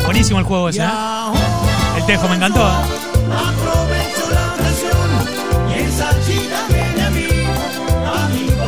[0.04, 0.88] Buenísimo el juego ese, ¿eh?
[1.96, 2.62] El tejo me encantó.
[2.62, 5.08] Aprovecho la ocasión
[5.70, 7.26] y esa chica viene a mí.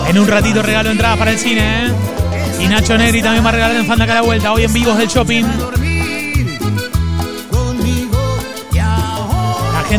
[0.06, 1.92] A En un ratito regalo entradas para el cine, ¿eh?
[2.58, 4.50] Y Nacho Negri también va a regalar en Fanda acá a la vuelta.
[4.50, 5.44] Hoy en Vivos del Shopping.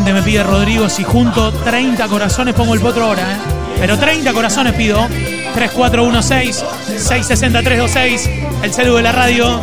[0.04, 3.36] Gente me pide, Rodrigo, si junto 30 corazones pongo el potro ahora, ¿eh?
[3.78, 5.06] Pero 30 corazones pido.
[5.54, 8.28] 3416-660-326.
[8.64, 9.60] El celu de la radio.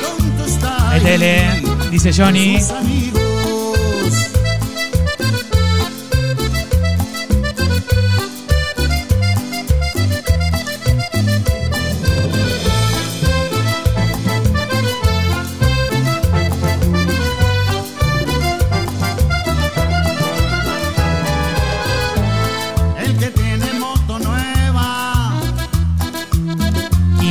[0.00, 2.56] tonto está Métele, dice Johnny.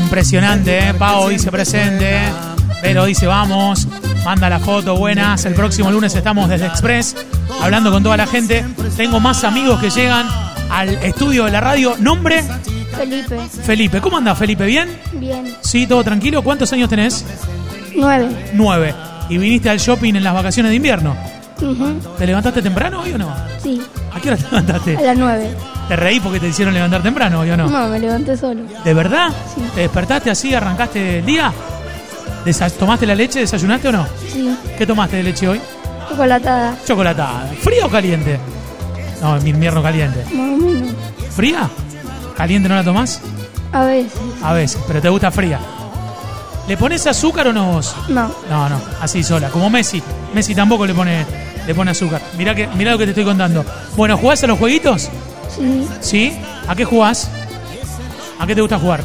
[0.09, 0.93] Impresionante, ¿eh?
[0.95, 2.19] Pau dice presente.
[2.81, 3.87] Pero dice vamos.
[4.25, 5.45] Manda la foto, buenas.
[5.45, 7.15] El próximo lunes estamos desde Express
[7.61, 8.65] hablando con toda la gente.
[8.97, 10.25] Tengo más amigos que llegan
[10.71, 11.95] al estudio de la radio.
[11.99, 12.43] Nombre,
[12.97, 13.37] Felipe.
[13.63, 14.01] Felipe.
[14.01, 14.65] ¿Cómo anda Felipe?
[14.65, 14.89] ¿Bien?
[15.13, 15.55] Bien.
[15.61, 16.41] Sí, todo tranquilo.
[16.41, 17.23] ¿Cuántos años tenés?
[17.95, 18.29] Nueve.
[18.55, 18.95] Nueve.
[19.29, 21.15] ¿Y viniste al shopping en las vacaciones de invierno?
[22.17, 23.31] ¿Te levantaste temprano hoy o no?
[23.61, 23.79] Sí.
[24.11, 24.97] ¿A qué hora te levantaste?
[24.97, 25.51] A las nueve.
[25.89, 27.67] ¿Te reí porque te hicieron levantar temprano hoy o no?
[27.67, 28.61] No, me levanté solo.
[28.85, 29.29] ¿De verdad?
[29.75, 31.51] ¿Te despertaste así, arrancaste el día?
[32.45, 34.07] Desa- ¿Tomaste la leche, desayunaste o no?
[34.31, 34.55] Sí.
[34.77, 35.59] ¿Qué tomaste de leche hoy?
[36.07, 36.75] Chocolatada.
[36.85, 37.47] Chocolatada.
[37.59, 38.39] ¿Fría o caliente?
[39.21, 40.23] No, en invierno caliente.
[40.31, 40.91] Más o menos.
[41.35, 41.67] ¿Fría?
[42.37, 43.19] ¿Caliente no la tomás?
[43.73, 44.13] A veces.
[44.43, 45.59] A veces, pero te gusta fría.
[46.67, 47.95] ¿Le pones azúcar o no vos?
[48.09, 48.31] No.
[48.49, 49.49] No, no, así sola.
[49.49, 50.01] Como Messi.
[50.35, 51.25] Messi tampoco le pone,
[51.65, 52.21] Le pone azúcar.
[52.37, 53.65] Mirá, que, mirá lo que te estoy contando.
[53.97, 55.09] Bueno, ¿jugás a los jueguitos?
[55.55, 55.87] Sí.
[56.01, 56.37] ¿Sí?
[56.67, 57.29] ¿A qué jugás?
[58.39, 59.03] ¿A qué te gusta jugar?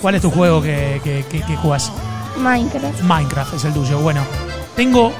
[0.00, 1.92] ¿Cuál es tu juego que, que, que- que jugás?
[2.38, 3.00] Minecraft.
[3.02, 3.98] Minecraft es el tuyo.
[4.00, 4.20] Bueno,
[4.76, 5.12] tengo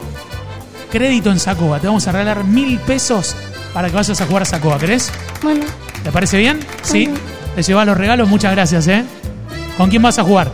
[0.90, 1.78] crédito en Sacoa.
[1.81, 3.35] Te vamos a regalar mil pesos
[3.74, 4.78] para que vayas a jugar a Sacoa.
[4.78, 5.11] ¿Querés?
[5.42, 5.64] Bueno,
[6.04, 6.61] ¿Te parece bien?
[6.83, 7.11] Sí.
[7.57, 8.28] Te llevas los regalos.
[8.28, 9.04] Muchas gracias, ¿eh?
[9.76, 10.50] ¿Con quién vas a jugar?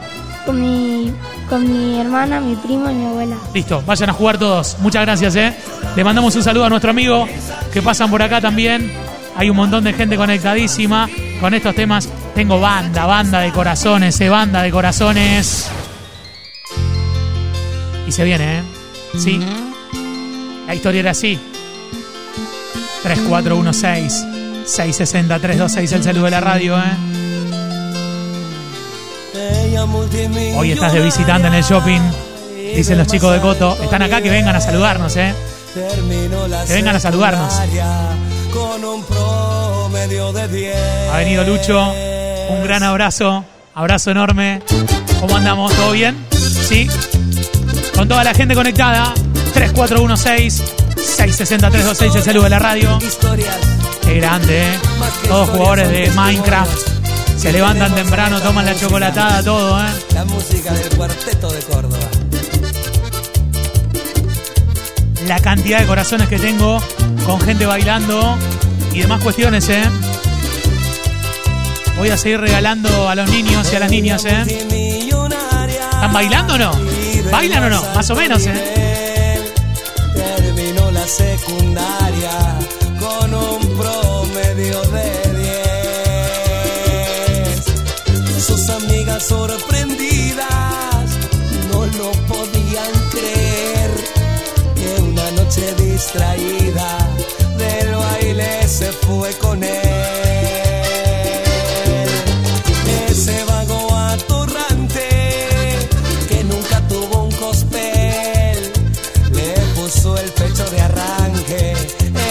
[0.47, 1.11] con mi,
[1.49, 3.37] con mi hermana, mi primo y mi abuela.
[3.53, 4.77] Listo, vayan a jugar todos.
[4.81, 5.55] Muchas gracias, ¿eh?
[5.97, 7.27] Le mandamos un saludo a nuestro amigo
[7.73, 8.91] que pasan por acá también.
[9.37, 11.09] Hay un montón de gente conectadísima
[11.41, 12.09] con estos temas.
[12.35, 15.69] Tengo banda, banda de corazones, eh, banda de corazones.
[18.07, 18.63] Y se viene, ¿eh?
[19.19, 19.41] Sí.
[20.67, 21.39] La historia era así.
[23.03, 24.27] 3416
[24.65, 27.24] 660 326 el saludo de la radio, ¿eh?
[30.57, 32.01] Hoy estás de visitante en el shopping.
[32.75, 33.77] Dicen los chicos de Coto.
[33.83, 35.35] Están acá que vengan a saludarnos, ¿eh?
[35.75, 37.53] Que vengan a saludarnos.
[38.51, 40.75] Con un promedio de 10.
[41.13, 41.93] Ha venido Lucho.
[42.49, 43.45] Un gran abrazo.
[43.75, 44.63] Abrazo enorme.
[45.21, 45.71] ¿Cómo andamos?
[45.75, 46.17] ¿Todo bien?
[46.31, 46.89] ¿Sí?
[47.95, 49.13] Con toda la gente conectada.
[49.55, 52.99] 3416-660-326 el saludo de la radio.
[54.03, 54.79] Qué grande, ¿eh?
[55.29, 56.94] Todos jugadores de Minecraft.
[57.45, 59.91] Se levantan temprano, toman la chocolatada, todo, ¿eh?
[60.15, 62.09] La música del cuarteto de Córdoba.
[65.27, 66.83] La cantidad de corazones que tengo
[67.27, 68.39] con gente bailando
[68.95, 69.83] y demás cuestiones, ¿eh?
[71.99, 74.43] Voy a seguir regalando a los niños y a las niñas, ¿eh?
[74.49, 76.73] ¿Están bailando o no?
[77.31, 77.83] ¿Bailan o no?
[77.95, 79.39] Más o menos, ¿eh?
[80.15, 82.04] Terminó la secundaria
[96.15, 96.99] distraída
[97.59, 99.73] del baile se fue con él.
[103.11, 105.09] Ese vago atorrante
[106.29, 108.73] que nunca tuvo un cospel
[109.33, 111.75] le puso el pecho de arranque,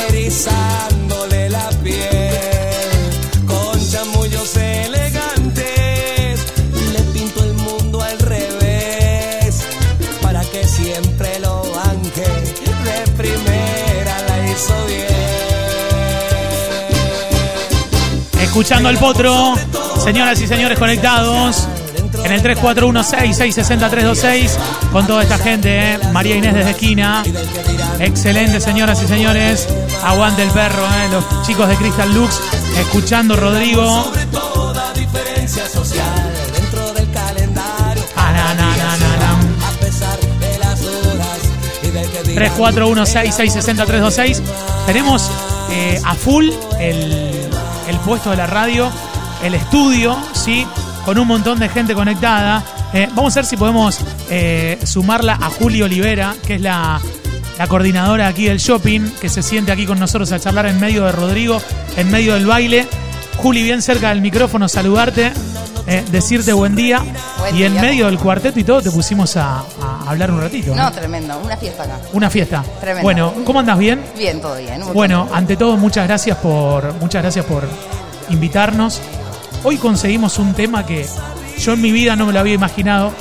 [0.08, 3.10] erizándole la piel.
[3.46, 6.40] Con chamullos elegantes,
[6.94, 9.62] le pintó el mundo al revés,
[10.22, 11.40] para que siempre
[18.54, 19.56] Escuchando al potro,
[20.04, 21.68] señoras y señores conectados
[22.24, 24.52] en el 3416-660-326
[24.92, 26.00] con toda esta gente, ¿eh?
[26.12, 27.24] María Inés desde esquina.
[27.98, 29.68] Excelente, señoras y señores.
[30.04, 31.10] Aguante el perro, ¿eh?
[31.12, 32.40] los chicos de Crystal Lux.
[32.78, 34.12] Escuchando Rodrigo.
[38.16, 39.40] Ah, na, na, na, na, na.
[39.68, 41.40] A pesar de las dudas
[41.82, 44.42] y del que dirán 3416-660-326.
[44.86, 45.32] Tenemos
[45.72, 47.23] eh, a full el,
[48.04, 48.90] puesto de la radio,
[49.44, 50.66] el estudio, ¿sí?
[51.06, 52.64] Con un montón de gente conectada.
[52.94, 57.02] Eh, vamos a ver si podemos eh, sumarla a Juli Olivera, que es la,
[57.58, 61.06] la coordinadora aquí del shopping, que se siente aquí con nosotros a charlar en medio
[61.06, 61.62] de Rodrigo,
[61.98, 62.88] en medio del baile.
[63.38, 65.34] Juli, bien cerca del micrófono, saludarte,
[65.88, 67.04] eh, decirte buen día.
[67.40, 69.64] Buen y en medio del cuarteto y todo te pusimos a, a
[70.08, 70.74] hablar un ratito.
[70.76, 72.00] No, tremendo, una fiesta acá.
[72.14, 72.64] Una fiesta.
[72.80, 73.02] Tremendo.
[73.04, 74.02] Bueno, ¿cómo andas bien?
[74.16, 74.82] Bien, todo bien.
[74.94, 77.68] Bueno, ante todo, muchas gracias por muchas gracias por
[78.30, 79.02] invitarnos.
[79.64, 81.06] Hoy conseguimos un tema que
[81.60, 83.12] yo en mi vida no me lo había imaginado,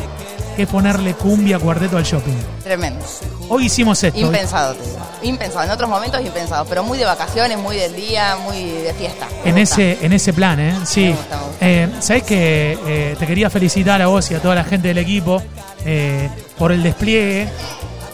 [0.57, 2.35] que es ponerle cumbia cuarteto al shopping.
[2.63, 3.05] Tremendo.
[3.49, 4.19] Hoy hicimos esto.
[4.19, 4.99] Impensado, te digo.
[5.23, 5.65] Impensado.
[5.65, 9.27] En otros momentos impensado, pero muy de vacaciones, muy del día, muy de fiesta.
[9.45, 9.75] Me En gusta.
[9.83, 10.75] ese, en ese plan, ¿eh?
[10.85, 11.15] Sí.
[11.61, 14.99] Eh, Sabes que eh, te quería felicitar a vos y a toda la gente del
[14.99, 15.43] equipo
[15.85, 17.49] eh, por el despliegue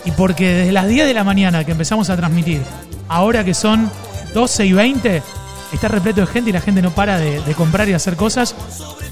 [0.05, 2.63] y porque desde las 10 de la mañana que empezamos a transmitir,
[3.09, 3.91] ahora que son
[4.35, 5.23] 12 y 20,
[5.77, 8.55] está repleto de gente y la gente no para de, de comprar y hacer cosas.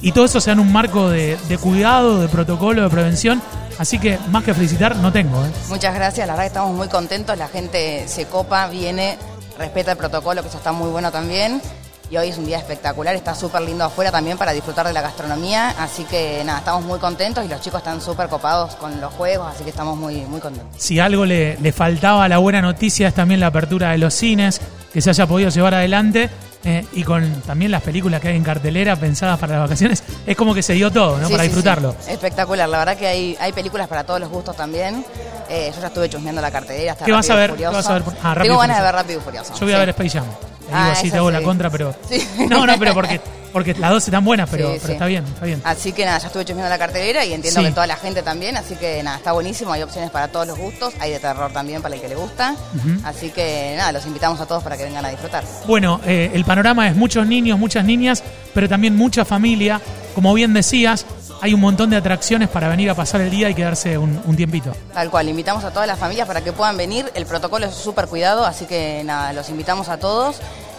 [0.00, 3.42] Y todo eso se da en un marco de, de cuidado, de protocolo, de prevención.
[3.78, 5.44] Así que más que felicitar, no tengo.
[5.44, 5.50] ¿eh?
[5.68, 9.18] Muchas gracias, la verdad que estamos muy contentos, la gente se copa, viene,
[9.58, 11.60] respeta el protocolo, que eso está muy bueno también.
[12.08, 15.02] Y hoy es un día espectacular, está súper lindo afuera también para disfrutar de la
[15.02, 19.12] gastronomía, así que nada, estamos muy contentos y los chicos están súper copados con los
[19.14, 20.70] juegos, así que estamos muy, muy contentos.
[20.80, 24.14] Si algo le, le faltaba a la buena noticia es también la apertura de los
[24.14, 24.60] cines,
[24.92, 26.30] que se haya podido llevar adelante.
[26.64, 30.36] Eh, y con también las películas que hay en cartelera pensadas para las vacaciones, es
[30.36, 31.26] como que se dio todo, ¿no?
[31.26, 31.94] Sí, para sí, disfrutarlo.
[32.00, 32.10] sí.
[32.12, 35.04] Espectacular, la verdad que hay, hay películas para todos los gustos también.
[35.48, 36.92] Eh, yo ya estuve chusmeando la cartelera.
[36.92, 37.54] Está ¿Qué vas a ver?
[37.54, 38.02] ¿Qué vas a ver?
[38.22, 39.52] Ah, Rápido Tengo ganas de ver Rápido y Furioso.
[39.54, 39.80] Yo voy a sí.
[39.80, 40.24] ver Space Jam.
[40.26, 41.44] Te digo Ah, así, te hago la sí.
[41.44, 41.94] contra, pero.
[42.08, 42.28] Sí.
[42.50, 43.20] No, no, pero porque,
[43.56, 44.92] Porque las dos están buenas, pero, Sí, pero sí.
[44.92, 45.62] está bien, está bien.
[45.64, 47.66] Así que nada, ya estuve chusmeando la cartelera y entiendo Sí.
[47.68, 50.58] que toda la gente también, así que nada, está buenísimo, hay opciones para todos los
[50.58, 52.54] gustos, hay de terror también para el que le gusta,
[53.02, 55.42] así que nada, los invitamos a todos para que vengan a disfrutar.
[55.66, 59.80] Bueno, eh, el panorama es muchos niños, muchas niñas, pero también mucha familia.
[60.14, 61.06] Como bien decías,
[61.40, 64.36] hay un montón de atracciones para venir a pasar el día y quedarse un, un
[64.36, 64.76] tiempito.
[64.92, 68.06] Tal cual, invitamos a todas las familias para que puedan venir, el protocolo es súper
[68.06, 70.36] cuidado, así que nada, los invitamos a todos.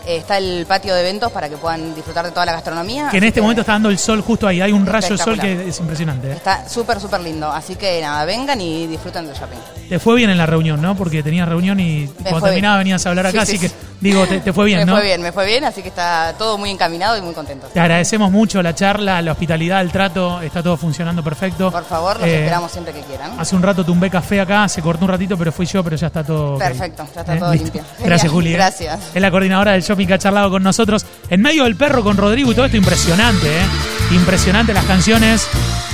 [0.07, 3.09] Eh, está el patio de eventos para que puedan disfrutar de toda la gastronomía.
[3.11, 4.61] Que en este momento está dando el sol justo ahí.
[4.61, 6.29] Hay un rayo de sol que es impresionante.
[6.31, 6.35] ¿eh?
[6.35, 9.57] Está súper, súper lindo, así que nada, vengan y disfruten del shopping.
[9.89, 10.95] Te fue bien en la reunión, ¿no?
[10.95, 13.73] Porque tenías reunión y cuando terminaba venías a hablar acá, Sí, sí, así sí.
[13.73, 14.93] que digo, te, te fue bien, me ¿no?
[14.93, 17.67] fue bien, me fue bien, así que está todo muy encaminado y muy contento.
[17.67, 21.71] Te agradecemos mucho la charla, la hospitalidad, el trato, está todo funcionando perfecto.
[21.71, 23.31] Por favor, los Eh, esperamos siempre que quieran.
[23.39, 26.07] Hace un rato tumbé café acá, se cortó un ratito, pero fui yo, pero ya
[26.07, 26.57] está todo.
[26.57, 27.63] Perfecto, ya está Eh, todo listo.
[27.65, 27.83] limpio.
[27.99, 28.53] Gracias, Juli.
[28.53, 28.99] Gracias.
[29.15, 31.05] Es la coordinadora del shopping que ha charlado con nosotros.
[31.29, 33.65] En medio del perro con Rodrigo y todo esto, impresionante, ¿eh?
[34.11, 35.47] Impresionante las canciones.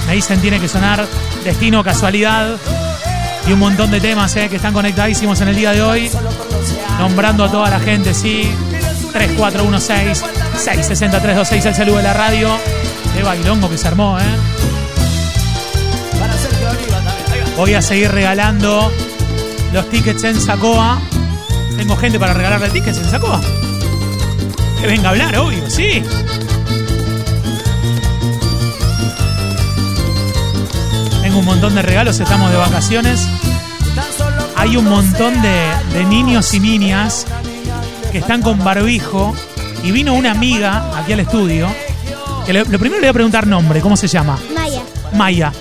[0.08, 1.06] Me dicen tiene que sonar
[1.44, 2.58] Destino, Casualidad.
[3.48, 4.48] Y un montón de temas ¿eh?
[4.50, 6.10] que están conectadísimos en el día de hoy.
[6.98, 8.50] Nombrando a toda la gente, sí.
[9.14, 12.50] 3416-660-326, el saludo de la radio.
[13.16, 14.24] Qué bailongo que se armó, ¿eh?
[17.56, 18.92] Voy a seguir regalando
[19.72, 21.00] los tickets en Sacoa.
[21.78, 23.42] Tengo gente para regalarle tickets en Sacoa.
[24.84, 26.04] Que venga a hablar, obvio, sí.
[31.22, 33.26] Tengo un montón de regalos, estamos de vacaciones.
[34.58, 37.26] Hay un montón de, de niños y niñas
[38.12, 39.34] que están con barbijo.
[39.84, 41.68] Y vino una amiga aquí al estudio.
[42.46, 44.38] Que le- lo primero le voy a preguntar nombre, ¿cómo se llama?
[44.54, 44.82] Maya.
[45.14, 45.52] Maya.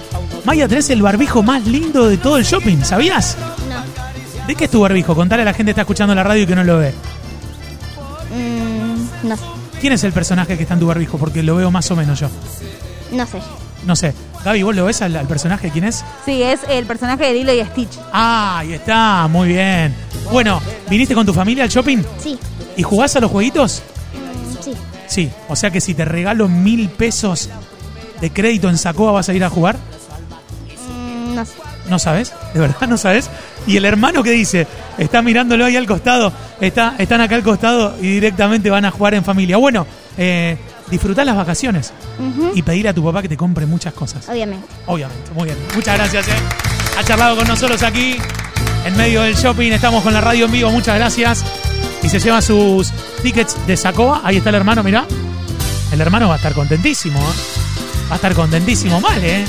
[0.44, 3.36] Maya, tenés el barbijo más lindo de todo el shopping, ¿sabías?
[3.68, 4.46] No.
[4.48, 5.14] ¿De qué es tu barbijo?
[5.14, 6.92] Contale a la gente que está escuchando la radio y que no lo ve.
[9.22, 9.42] No sé.
[9.80, 11.18] ¿Quién es el personaje que está en tu barbijo?
[11.18, 12.28] Porque lo veo más o menos yo.
[13.12, 13.38] No sé.
[13.86, 14.14] No sé.
[14.44, 15.70] Gaby, ¿vos lo ves al, al personaje?
[15.70, 16.04] ¿Quién es?
[16.24, 17.98] Sí, es el personaje de Lilo y Stitch.
[18.12, 19.94] Ah, ahí está, muy bien.
[20.30, 21.98] Bueno, ¿viniste con tu familia al shopping?
[22.22, 22.38] Sí.
[22.76, 23.82] ¿Y jugás a los jueguitos?
[24.14, 24.72] Mm, sí.
[25.08, 25.30] Sí.
[25.48, 27.48] O sea que si te regalo mil pesos
[28.20, 29.76] de crédito en Sacoa, ¿vas a ir a jugar?
[30.88, 31.52] Mm, no sé.
[31.88, 32.32] ¿No sabes?
[32.54, 33.28] ¿De verdad no sabes?
[33.66, 34.66] Y el hermano que dice,
[34.98, 39.14] está mirándolo ahí al costado, está, están acá al costado y directamente van a jugar
[39.14, 39.56] en familia.
[39.56, 40.56] Bueno, eh,
[40.90, 41.92] disfrutá las vacaciones
[42.54, 44.28] y pedir a tu papá que te compre muchas cosas.
[44.28, 44.66] Obviamente.
[44.86, 45.58] Obviamente, muy bien.
[45.74, 46.32] Muchas gracias, eh.
[46.98, 48.16] Ha charlado con nosotros aquí
[48.84, 49.72] en medio del shopping.
[49.72, 51.44] Estamos con la radio en vivo, muchas gracias.
[52.02, 54.20] Y se lleva sus tickets de Sacoa.
[54.24, 55.06] Ahí está el hermano, mirá.
[55.92, 57.34] El hermano va a estar contentísimo, ¿eh?
[58.10, 59.44] Va a estar contentísimo mal, ¿eh?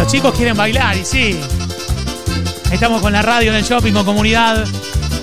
[0.00, 1.38] Los chicos quieren bailar y sí.
[2.72, 4.64] Estamos con la radio en el shopping, con comunidad.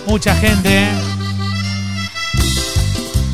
[0.05, 0.83] Mucha gente.
[0.83, 0.89] ¿eh?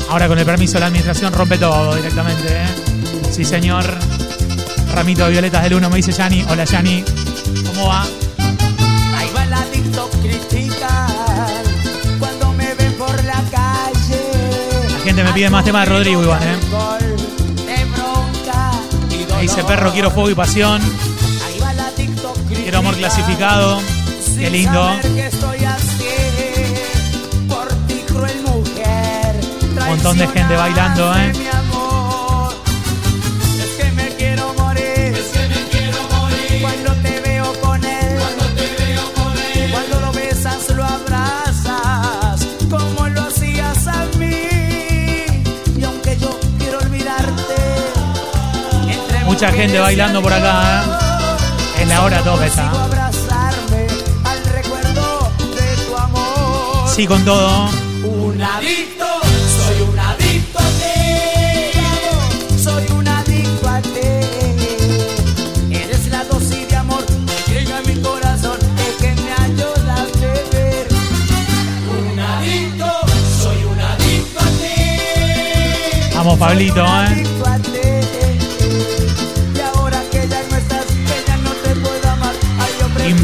[0.08, 2.48] Ahora con el permiso de la administración rompe todo directamente.
[2.48, 2.66] ¿eh?
[3.30, 3.84] Sí, señor.
[4.94, 6.46] Ramito de violetas del 1 me dice Yani.
[6.48, 7.04] Hola Yani.
[7.66, 8.04] ¿Cómo va?
[9.18, 11.62] Ahí va la TikTok criticar
[12.18, 14.88] cuando me ven por la calle.
[14.92, 16.56] La gente me pide más temas de Rodrigo igual, ¿eh?
[19.36, 20.80] Me dice perro, quiero fuego y pasión.
[22.94, 23.80] Amor clasificado.
[24.38, 24.72] Qué lindo.
[24.72, 26.04] saber que estoy así
[27.48, 29.40] por ti cruel mujer.
[29.80, 31.32] Un montón de gente bailando, ¿eh?
[31.32, 32.54] Mi amor,
[33.58, 34.84] es que me quiero morir.
[34.84, 36.60] Es que me quiero morir.
[36.60, 38.18] Cuando te veo con él.
[38.18, 39.70] Cuando te veo con él.
[39.72, 42.46] Cuando lo besas, lo abrazas.
[42.70, 44.40] Como lo hacías a mí.
[45.78, 47.56] Y aunque yo quiero olvidarte.
[48.88, 51.03] entre Mucha gente bailando por acá, ¿eh?
[51.84, 52.84] En la hora toca consigo esta.
[52.84, 53.86] abrazarme
[54.24, 56.88] al recuerdo de tu amor.
[56.88, 57.68] Sí, con todo.
[58.04, 59.04] Un adicto,
[59.58, 60.98] soy un adicto a ti.
[62.58, 64.00] Soy un adicto a ti.
[65.76, 70.04] Eres la dosis de amor que llega a mi corazón y que me ayuda a
[70.22, 70.88] beber.
[72.00, 72.90] Un adicto,
[73.42, 76.14] soy un adicto a ti.
[76.16, 77.33] Vamos, Pablito, ¿eh?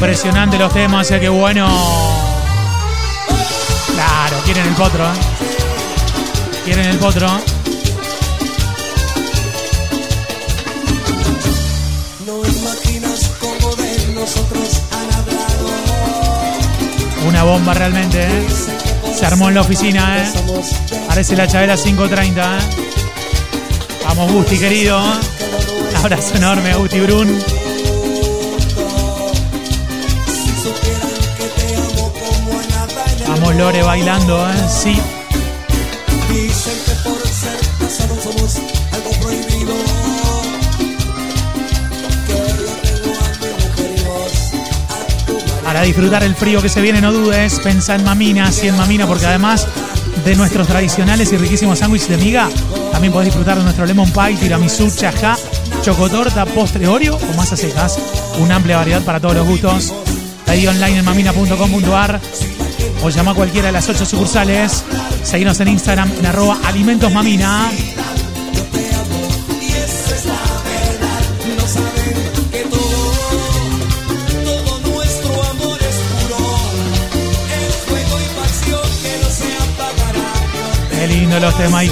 [0.01, 1.21] Impresionante los temas, ¿eh?
[1.21, 1.69] Qué bueno.
[3.93, 5.17] Claro, quieren el potro, ¿eh?
[6.65, 7.29] Quieren el potro.
[12.25, 15.69] No imaginas cómo de nosotros han hablado.
[17.29, 18.47] Una bomba realmente, ¿eh?
[19.15, 20.33] Se armó en la oficina, ¿eh?
[21.09, 22.61] Parece la Chabela 530, ¿eh?
[24.07, 24.99] Vamos, Gusti, querido.
[24.99, 25.91] ¿eh?
[25.91, 27.60] Un abrazo enorme, Gusti Brun.
[33.61, 34.55] Bailando, ¿eh?
[34.69, 34.99] sí.
[37.05, 38.57] Por ser somos
[38.91, 39.75] algo prohibido.
[45.63, 49.07] Para disfrutar el frío que se viene, no dudes, pensá en mamina, sí en mamina,
[49.07, 49.69] porque además
[50.25, 52.49] de nuestros tradicionales y riquísimos sándwiches de miga,
[52.93, 55.37] también podés disfrutar de nuestro lemon pie, tiramisú, chajá,
[55.83, 57.99] chocotorta, postre Oreo o más secas.
[58.39, 59.93] Una amplia variedad para todos los gustos.
[60.47, 62.21] Ahí online en mamina.com.ar
[63.03, 64.85] o llama a cualquiera de las ocho sucursales.
[65.23, 67.71] Seguinos en Instagram arroba alimentosmamina.
[80.99, 81.91] Qué lindo los temas y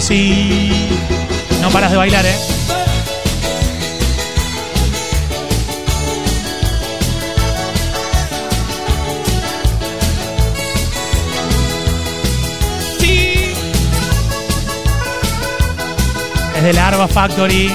[0.00, 0.88] Sí.
[1.60, 2.49] No paras de bailar, ¿eh?
[16.60, 17.72] Desde la Arba Factory.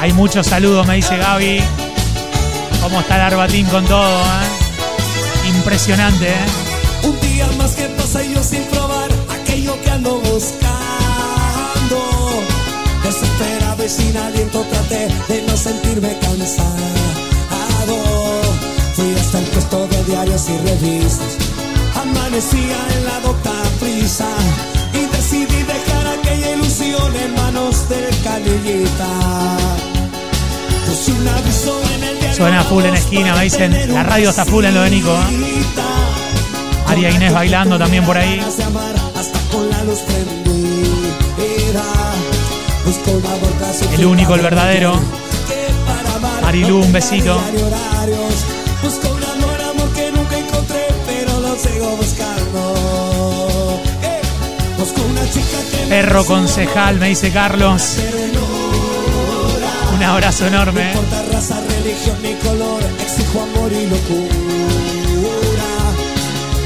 [0.00, 1.60] Hay muchos saludos, me dice Gaby.
[2.80, 5.48] ¿Cómo está el Arbatín con todo, eh?
[5.48, 6.46] Impresionante, ¿eh?
[7.02, 10.70] Un día más que pasa yo sin probar aquello que ando buscando.
[13.02, 16.70] Desesperado y sin aliento traté de no sentirme cansado.
[18.94, 21.38] Fui hasta el puesto de diarios y revistas.
[22.00, 23.50] Amanecía en la docta
[23.80, 24.28] prisa
[26.26, 29.06] aquella ilusión en manos del canillita.
[32.34, 33.92] Suena full en esquina, me dicen.
[33.92, 35.10] La radio está full en lo de Nico.
[35.10, 35.64] ¿eh?
[36.86, 38.40] María Inés bailando también por ahí.
[43.92, 45.00] El único, el verdadero.
[46.42, 47.40] Marilu, un besito.
[55.96, 57.96] Perro concejal, me dice Carlos.
[59.94, 60.92] Un abrazo enorme.
[60.92, 64.34] No raza, religión ni color, exijo amor y locura.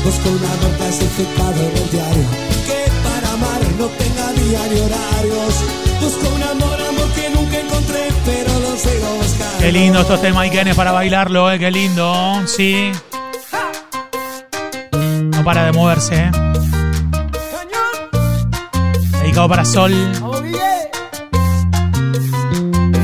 [0.05, 2.25] Busco un amor clasificado en el diario,
[2.67, 5.55] que para amar no tenga diario horarios.
[6.01, 9.59] Busco un amor, amor que nunca encontré, pero lo sigo buscando.
[9.61, 12.43] Qué lindo estos temas y para bailarlo, eh, qué lindo.
[12.49, 12.91] Sí.
[14.91, 16.31] No para de moverse, eh.
[19.31, 19.93] Dedicado para Sol.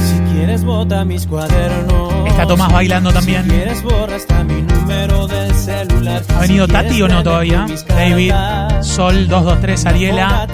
[0.08, 2.28] Si quieres bota mis cuadernos.
[2.28, 3.44] Está Tomás bailando también.
[3.44, 6.24] Si quieres borra hasta mi número del celular.
[6.34, 7.66] ¿Ha venido Si Tati o no todavía?
[7.86, 8.32] David,
[8.80, 10.48] Sol 223, Ariela,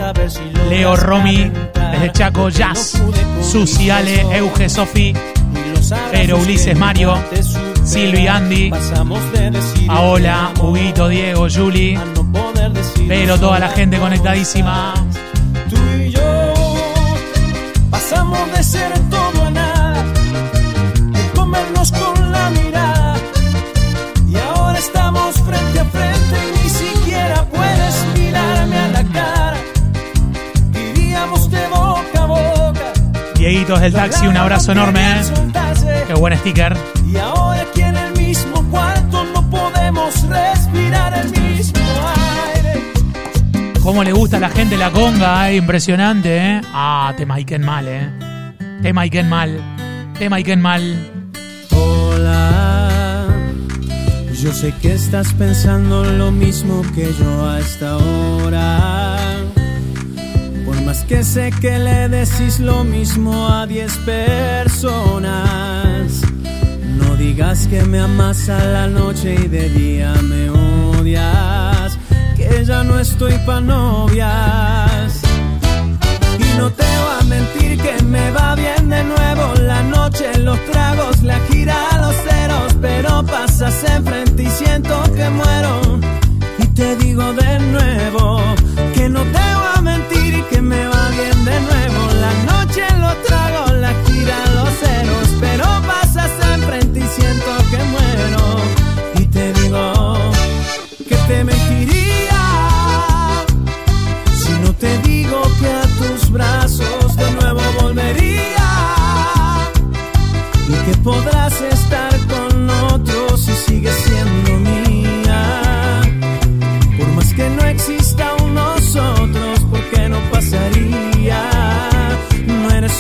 [0.69, 3.03] Leo, Romy, desde Chaco, Jazz,
[3.41, 5.15] Susi, Ale, Euge, Sofi,
[6.11, 7.15] Pero, Ulises, Mario.
[7.83, 8.71] Silvi, Andy,
[9.87, 11.99] Paola, Huguito, Diego, Juli,
[13.09, 14.95] pero toda la gente conectadísima.
[18.23, 20.05] Pasamos de ser todo a nada,
[21.11, 23.17] de comernos con la mirada.
[24.29, 29.57] Y ahora estamos frente a frente y ni siquiera puedes mirarme a la cara.
[30.73, 32.93] Iríamos de boca a boca.
[33.35, 36.05] Dieguitos del taxi, un abrazo enorme, eh.
[36.07, 36.77] Qué buen sticker.
[37.05, 37.32] Y ahora
[43.83, 45.51] ¿Cómo le gusta a la gente la conga?
[45.51, 45.57] eh?
[45.57, 46.61] Impresionante, ¿eh?
[46.73, 48.09] Ah, te maiquen mal, ¿eh?
[48.81, 49.61] Te maiquen mal.
[50.19, 50.83] Te maiquen mal.
[51.73, 53.27] Hola,
[54.41, 59.19] yo sé que estás pensando lo mismo que yo a esta hora.
[60.65, 64.93] Por más que sé que le decís lo mismo a 10 personas.
[66.99, 71.72] No digas que me amas a la noche y de día me odias.
[72.65, 75.21] Ya no estoy pa' novias.
[76.39, 80.59] Y no te voy a mentir que me va bien de nuevo la noche, los
[80.67, 85.99] tragos, la gira, los ceros, pero pasas enfrente y siento que muero.
[86.59, 88.41] Y te digo de nuevo
[88.95, 93.22] que no te voy a mentir que me va bien de nuevo la noche, los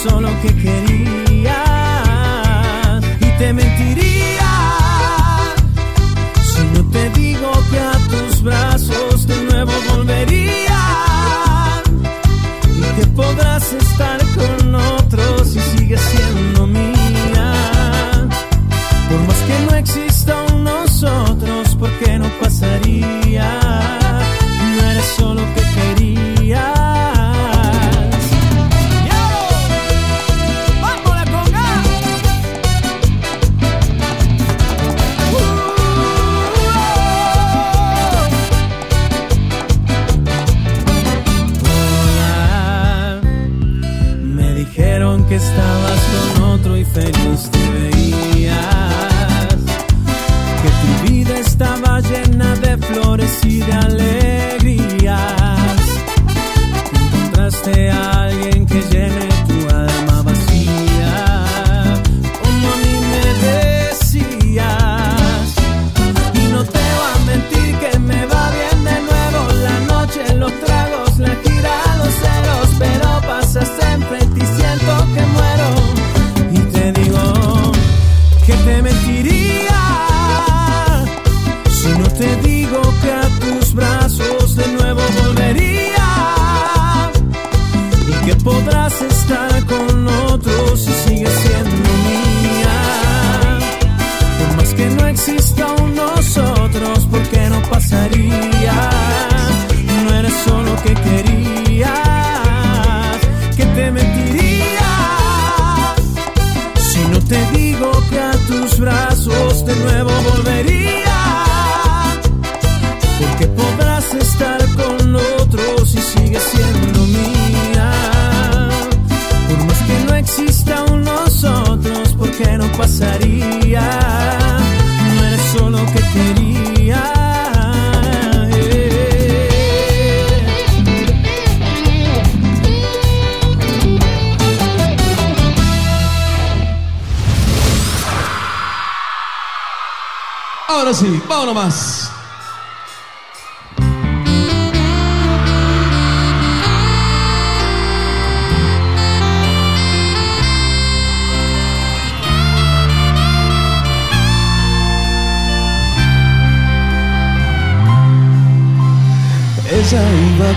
[0.02, 0.81] solo que querías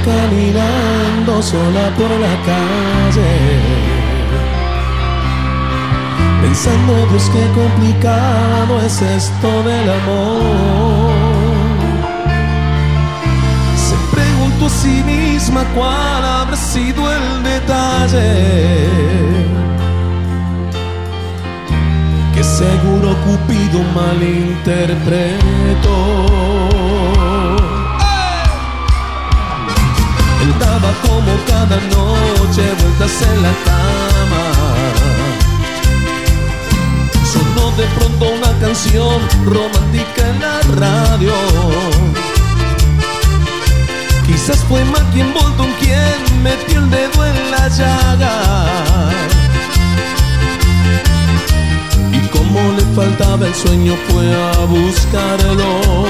[0.03, 3.33] caminando sola por la calle.
[6.41, 11.13] Pensando Dios qué complicado es esto del amor.
[13.87, 18.31] Se preguntó a sí misma cuál habrá sido el detalle.
[22.33, 26.44] Que seguro Cupido malinterpretó.
[31.07, 34.43] como cada noche vueltas en la cama.
[37.31, 41.33] Sonó de pronto una canción romántica en la radio.
[44.25, 48.35] Quizás fue Mackie Bolton quien metió el dedo en la llaga.
[52.11, 56.05] Y como le faltaba el sueño fue a buscarlo.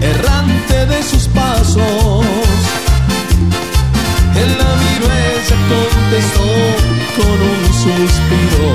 [0.00, 2.24] errante de sus pasos.
[4.42, 6.50] el la viruencia contestó
[7.16, 8.66] con un suspiro.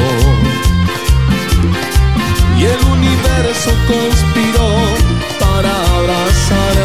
[2.58, 4.70] Y el universo conspiró
[5.40, 6.79] para abrazar